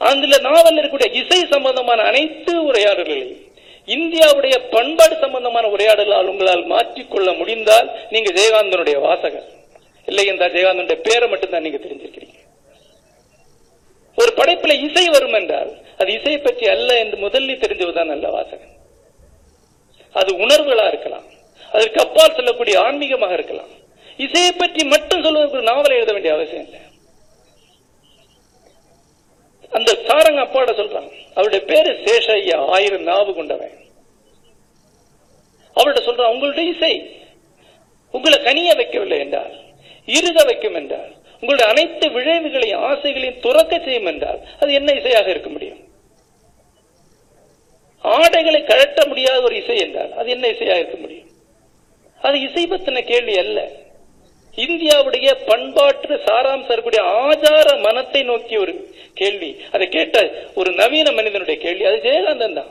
[0.00, 3.42] அதுல நாவல் இருக்கக்கூடிய இசை சம்பந்தமான அனைத்து உரையாடல்களையும்
[3.94, 9.48] இந்தியாவுடைய பண்பாடு சம்பந்தமான உரையாடலால் உங்களால் மாற்றிக்கொள்ள முடிந்தால் நீங்க ஜெயகாந்தனுடைய வாசகர்.
[10.08, 12.38] இல்லை என்றால் ஜெயகாந்தனுடைய பேரை மட்டும்தான் நீங்க தெரிஞ்சிருக்கிறீங்க.
[14.18, 15.70] ஒரு படைப்புல இசை வரும் என்றால்
[16.00, 18.74] அது இசையை பற்றி அல்ல என்று முதலில் தெரிஞ்சதுதான் நல்ல வாசகன்.
[20.20, 21.26] அது உணர்வுகளா இருக்கலாம்.
[21.74, 23.70] அதற்கு அப்பால் சொல்லக்கூடிய ஆன்மீகமாக இருக்கலாம்.
[24.24, 26.80] இசையை பற்றி மட்டும் சொல்வதற்கு ஒரு நாவலை எழுத வேண்டிய அவசியம் இல்லை.
[29.76, 33.74] அந்த சாரங்க அப்பாட சொல்றான் அவருடைய பேரு சேஷய்யா ஆயிரம் நாவு கொண்டவன்.
[35.76, 36.94] அவர்கிட்ட சொல்றான் உங்களுடைய இசை
[38.16, 39.54] உங்களை கனிய வைக்கவில்லை என்றால்
[40.08, 41.10] இருக வைக்கும் என்றால்
[41.40, 45.80] உங்களுடைய அனைத்து விளைவுகளையும் ஆசைகளையும் துறக்க செய்யும் என்றால் அது என்ன இசையாக இருக்க முடியும்?
[48.04, 51.30] ஆடைகளை கழட்ட முடியாத ஒரு இசை என்றால் அது என்ன இசையாக இருக்க முடியும்?
[52.26, 53.58] அது இசை பத்தின கேள்வி அல்ல.
[54.64, 58.74] இந்தியாவுடைய பண்பாட்டு சாராம்சம் இருக்கக்கூடிய ஆச்சார மனத்தை நோக்கிய ஒரு
[59.20, 59.50] கேள்வி.
[59.74, 60.18] அதை கேட்ட
[60.54, 61.84] ஒரு நவீன மனிதனுடைய கேள்வி.
[61.90, 62.70] அது ஜெயகாந்தன் தான்.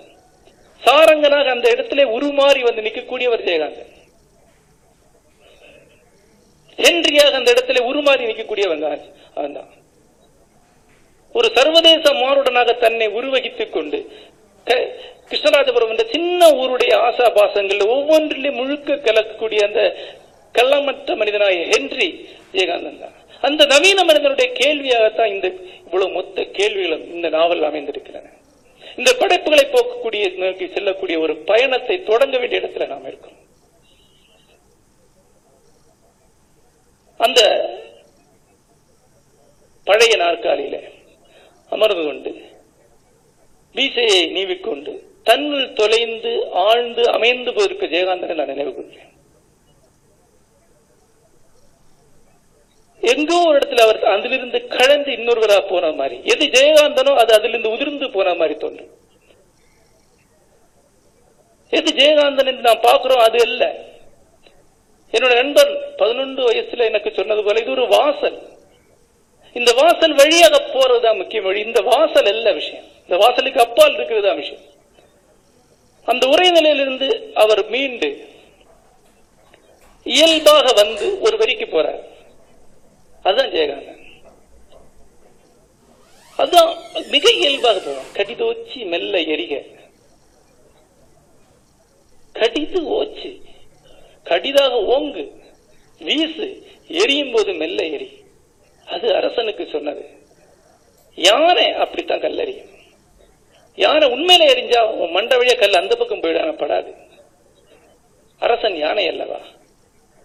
[0.83, 3.91] சாரங்கனாக அந்த இடத்துல உருமாறி வந்து நிற்கக்கூடியவர் ஜெயகாந்தன்.
[6.83, 8.85] ஹென்ரியாக அந்த இடத்துல உருமாறி நிற்கக்கூடியவன்
[9.57, 9.71] தான்
[11.35, 13.99] ஒரு சர்வதேச மாறுடனாக தன்னை உருவகித்துக் கொண்டு
[14.67, 19.81] கிருஷ்ணராஜபுரம் என்ற சின்ன ஊருடைய ஆசா பாசங்கள் ஒவ்வொன்றிலையும் முழுக்க கலக்கக்கூடிய அந்த
[20.55, 22.07] கள்ளமற்ற மனிதனாய ஹென்றி
[22.47, 23.15] விஜயகாந்தன் தான்.
[23.41, 25.47] அந்த நவீன மனிதனுடைய கேள்வியாகத்தான் இந்த
[25.85, 28.31] இவ்வளவு மொத்த கேள்விகளும் இந்த நாவல் அமைந்திருக்கிறன
[28.97, 33.37] இந்த படைப்புகளை போக்கக்கூடிய நோக்கி செல்லக்கூடிய ஒரு பயணத்தை தொடங்க வேண்டிய இடத்துல நாம் இருக்கோம்.
[37.19, 37.41] அந்த
[39.87, 40.77] பழைய நாற்காலியில
[41.71, 42.31] அமர்ந்து கொண்டு
[43.75, 44.91] மீசையை நீவிக்கொண்டு
[45.29, 46.31] தன்னுள் தொலைந்து
[46.67, 49.11] ஆழ்ந்து அமைந்து போயிருக்க ஜெயகாந்தனை நான் நினைவு கொள்கிறேன்
[53.11, 56.17] எங்கோ ஒரு இடத்துல அவர் அதிலிருந்து கழந்து இன்னொருவரா போன மாதிரி.
[56.33, 58.91] எது ஜெயகாந்தனோ அது அதிலிருந்து உதிர்ந்து போன மாதிரி தோன்றும்.
[61.77, 63.63] எது ஜெயகாந்தன் என்று நான் பார்க்கிறோம் அது அல்ல.
[65.13, 68.39] என்னோட நண்பன் பதினொன்று வயசுல எனக்கு சொன்னது போல இது ஒரு வாசல்.
[69.59, 72.87] இந்த வாசல் வழியாக போறதுதான் முக்கிய வழி இந்த வாசல் அல்ல விஷயம்.
[73.07, 74.61] இந்த வாசலுக்கு அப்பால் இருக்கிறது தான் விஷயம்
[76.05, 78.27] அந்த உரை நிலையிலிருந்து அவர் மீண்டு
[80.03, 82.03] இயல்பாக வந்து ஒரு வரிக்கு போறார்.
[83.23, 84.01] அதுதான் ஜெயகாந்தன்.
[86.37, 86.77] அதுதான்
[87.07, 89.65] மிக இயல்பாக போவோம் கடிது ஓச்சி மெல்ல எரிக.
[92.33, 93.41] கடிது ஓச்சு.
[94.23, 95.31] கடிதாக ஓங்கு.
[95.99, 96.67] வீசு.
[96.87, 98.23] எரியும் போது மெல்ல எரி.
[98.85, 100.09] அது அரசனுக்கு சொன்னது.
[101.15, 102.72] யானை அப்படித்தான் கல்லறியும்.
[103.75, 106.93] யானை உண்மையில எரிஞ்சா உன் மண்ட வழியா கல் அந்த பக்கம் போயிடாம படாது
[108.37, 109.39] அரசன் யானை அல்லவா?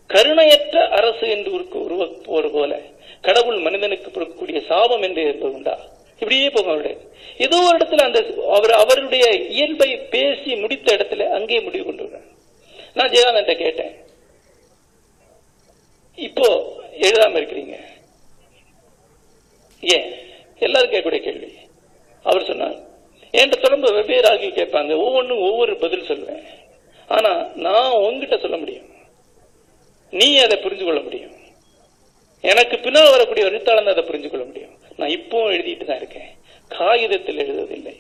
[0.07, 2.81] கருணையற்ற அரசு என்று உருக்கு உருவப்போர் போல
[3.21, 5.79] கடவுள் மனிதனுக்கு பொறுக்கக்கூடிய சாபம் என்று இருப்பது உண்டா?
[6.13, 6.97] இப்படியே போகும் அவருடைய.
[7.39, 12.29] ஏதோ ஒரு இடத்துல அந்த அவர் அவருடைய இயல்பை பேசி முடித்த இடத்துல அங்கே முடிவு கொண்டு வர்றார்.
[12.95, 13.95] நான் ஜெயகாந்தன் கேட்டேன்.
[16.15, 17.77] இப்போ எழுதாம இருக்கிறீங்க.
[19.81, 20.13] ஏன்?
[20.59, 21.53] எல்லாரும் கேட்கக்கூடிய கேள்வி.
[22.23, 22.87] அவர் சொன்னார்
[23.33, 24.97] என்கிட்ட தொடர்ந்து வெவ்வேறு ஆகிய கேட்பாங்க.
[24.97, 26.47] ஒவ்வொன்றும் ஒவ்வொரு பதில் சொல்லுவேன்.
[27.07, 28.89] ஆனால் நான் உங்ககிட்ட சொல்ல முடியும்.
[30.11, 31.37] நீ அதை புரிஞ்சு கொள்ள முடியும்.
[32.41, 34.79] எனக்கு பின்னால் வரக்கூடிய எழுத்தாளன் அதை புரிஞ்சு கொள்ள முடியும்.
[34.97, 36.31] நான் இப்பவும் எழுதிட்டு தான் இருக்கேன்.
[36.69, 37.97] காகிதத்தில் எழுதுவதில்லை.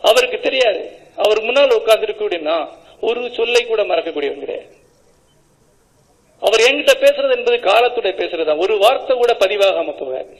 [0.00, 0.92] அவருக்கு தெரியாது.
[1.16, 2.68] அவர் முன்னால் உட்கார்ந்து இருக்கக்கூடிய நான்
[3.00, 4.76] ஒரு சொல்லை கூட மறக்கக்கூடியவன் கிடையாது.
[6.40, 8.58] அவர் என்கிட்ட பேசுறது என்பது காலத்துடைய தான்.
[8.58, 10.38] ஒரு வார்த்தை கூட பதிவாகாம போகாது.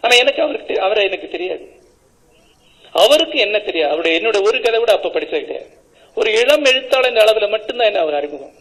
[0.00, 1.64] ஆனா எனக்கு அவருக்கு அவரை எனக்கு தெரியாது.
[2.94, 3.90] அவருக்கு என்ன தெரியாது?
[3.92, 5.70] அவருடைய என்னோட ஒரு கதை கூட அப்ப படிச்சது கிடையாது
[6.16, 8.54] ஒரு இளம் எழுத்தாளர் என்ற அளவுல மட்டும்தான் என்ன அவர் அறிமுகம்.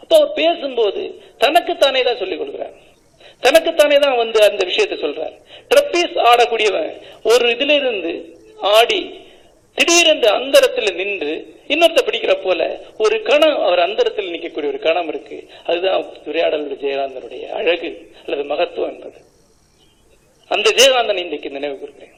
[0.00, 1.02] அப்ப அவர் பேசும்போது
[1.38, 2.74] தனக்குத்தானே தான் சொல்லிக் கொடுக்குறார்.
[3.40, 5.34] தனக்குத்தானே தான் வந்து அந்த விஷயத்தை சொல்றார்.
[5.70, 6.90] ட்ரப்பீஸ் ஆடக்கூடியவன்
[7.22, 8.12] ஒரு இதுல இருந்து
[8.76, 9.00] ஆடி
[9.78, 11.32] திடீரென்று அந்தரத்தில் நின்று
[11.68, 12.60] இன்னொருத்த பிடிக்கிற போல
[12.98, 15.38] ஒரு கணம் அவர் அந்தரத்தில் நிற்கக்கூடிய ஒரு கணம் இருக்கு.
[15.64, 17.90] அதுதான் உரையாடலுடைய ஜெயகாந்தனுடைய அழகு
[18.24, 19.18] அல்லது மகத்துவம் என்பது.
[20.50, 22.14] அந்த ஜெயகாந்தன் இன்றைக்கு நினைவு கூறுகிறேன்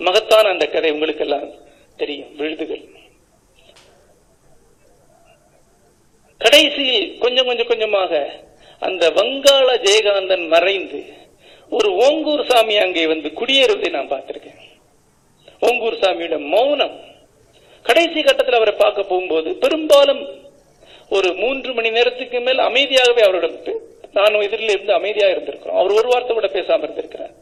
[0.00, 1.48] மகத்தான அந்த கதை உங்களுக்கு எல்லாம்
[1.96, 2.84] தெரியும் விழுதுகள்
[6.40, 8.12] கடைசியில் கொஞ்சம் கொஞ்சம் கொஞ்சமாக
[8.82, 11.00] அந்த வங்காள ஜெயகாந்தன் மறைந்து
[11.72, 14.58] ஒரு ஓங்கூர் சாமி அங்கே வந்து குடியேறுவதை நான் பார்த்திருக்கேன்.
[15.62, 16.96] ஓங்கூர் சாமியோட மௌனம்.
[17.86, 20.22] கடைசி கட்டத்தில் அவரை பார்க்க போகும்போது பெரும்பாலும்
[21.08, 23.48] ஒரு மூன்று மணி நேரத்துக்கு மேல் அமைதியாகவே அவரோட
[24.16, 25.78] நான் நானும் எதிரில் இருந்து அமைதியா இருந்திருக்கிறோம்.
[25.80, 27.34] அவர் ஒரு வார்த்தை கூட பேசாம இருந்திருக்கிறார்.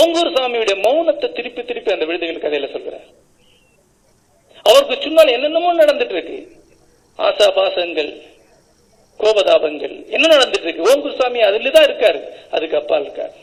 [0.00, 3.06] ஓங்கூர் சாமியுடைய மௌனத்தை திருப்பி திருப்பி அந்த விடுதிகள் கதையில சொல்கிறார்
[4.68, 6.38] அவருக்கு சுன்னால் என்னென்னமோ நடந்துட்டு இருக்கு.
[7.18, 8.10] ஆசா பாசங்கள்
[9.22, 10.86] கோபதாபங்கள் என்ன நடந்துட்டு இருக்கு?
[10.90, 12.20] ஓம் குருசாமி அதுல தான் இருக்காரு.
[12.56, 13.34] அதுக்கு அப்பால் இருக்காரு.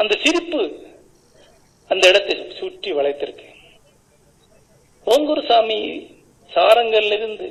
[0.00, 0.62] அந்த சிரிப்பு
[1.92, 3.48] அந்த இடத்தை சுற்றி வளைத்திருக்கு.
[5.12, 5.78] ஓங்கூர் சாமி
[6.50, 7.48] சாரங்கள்ல இருந்து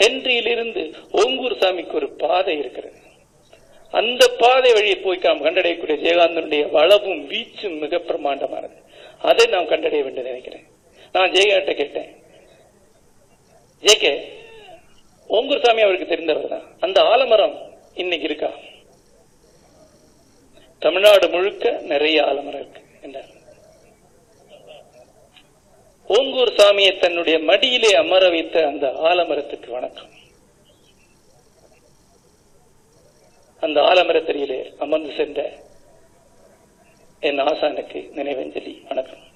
[0.00, 0.82] ஹென்றியிலிருந்து
[1.20, 2.98] ஓங்கூர் சாமிக்கு ஒரு பாதை இருக்கிறது.
[4.00, 8.78] அந்த பாதை வழியை போய் நாம் கண்டடையக்கூடிய ஜெயகாந்தனுடைய வளவும் வீச்சும் மிக பிரமாண்டமானது
[9.30, 10.64] அதை நாம் கண்டடைய வேண்டும் நினைக்கிறேன்.
[11.16, 12.10] நான் ஜெயகாண்ட கேட்டேன்.
[13.86, 14.12] ஜேகே
[15.36, 17.56] ஓங்கூர் சாமி அவருக்கு தெரிந்தவர் தான் அந்த ஆலமரம்
[18.02, 18.50] இன்னைக்கு இருக்கா?
[20.82, 23.31] தமிழ்நாடு முழுக்க நிறைய ஆலமரம் இருக்கு என்றார்.
[26.06, 30.10] ஓங்கூர் சாமியை தன்னுடைய மடியிலே அமர வைத்த அந்த ஆலமரத்துக்கு வணக்கம்.
[33.60, 35.52] அந்த ஆலமரத்தடியிலே அமர்ந்து சென்ற
[37.20, 38.86] என் ஆசானுக்கு நினைவஞ்சலி.
[38.88, 39.30] வணக்கம்.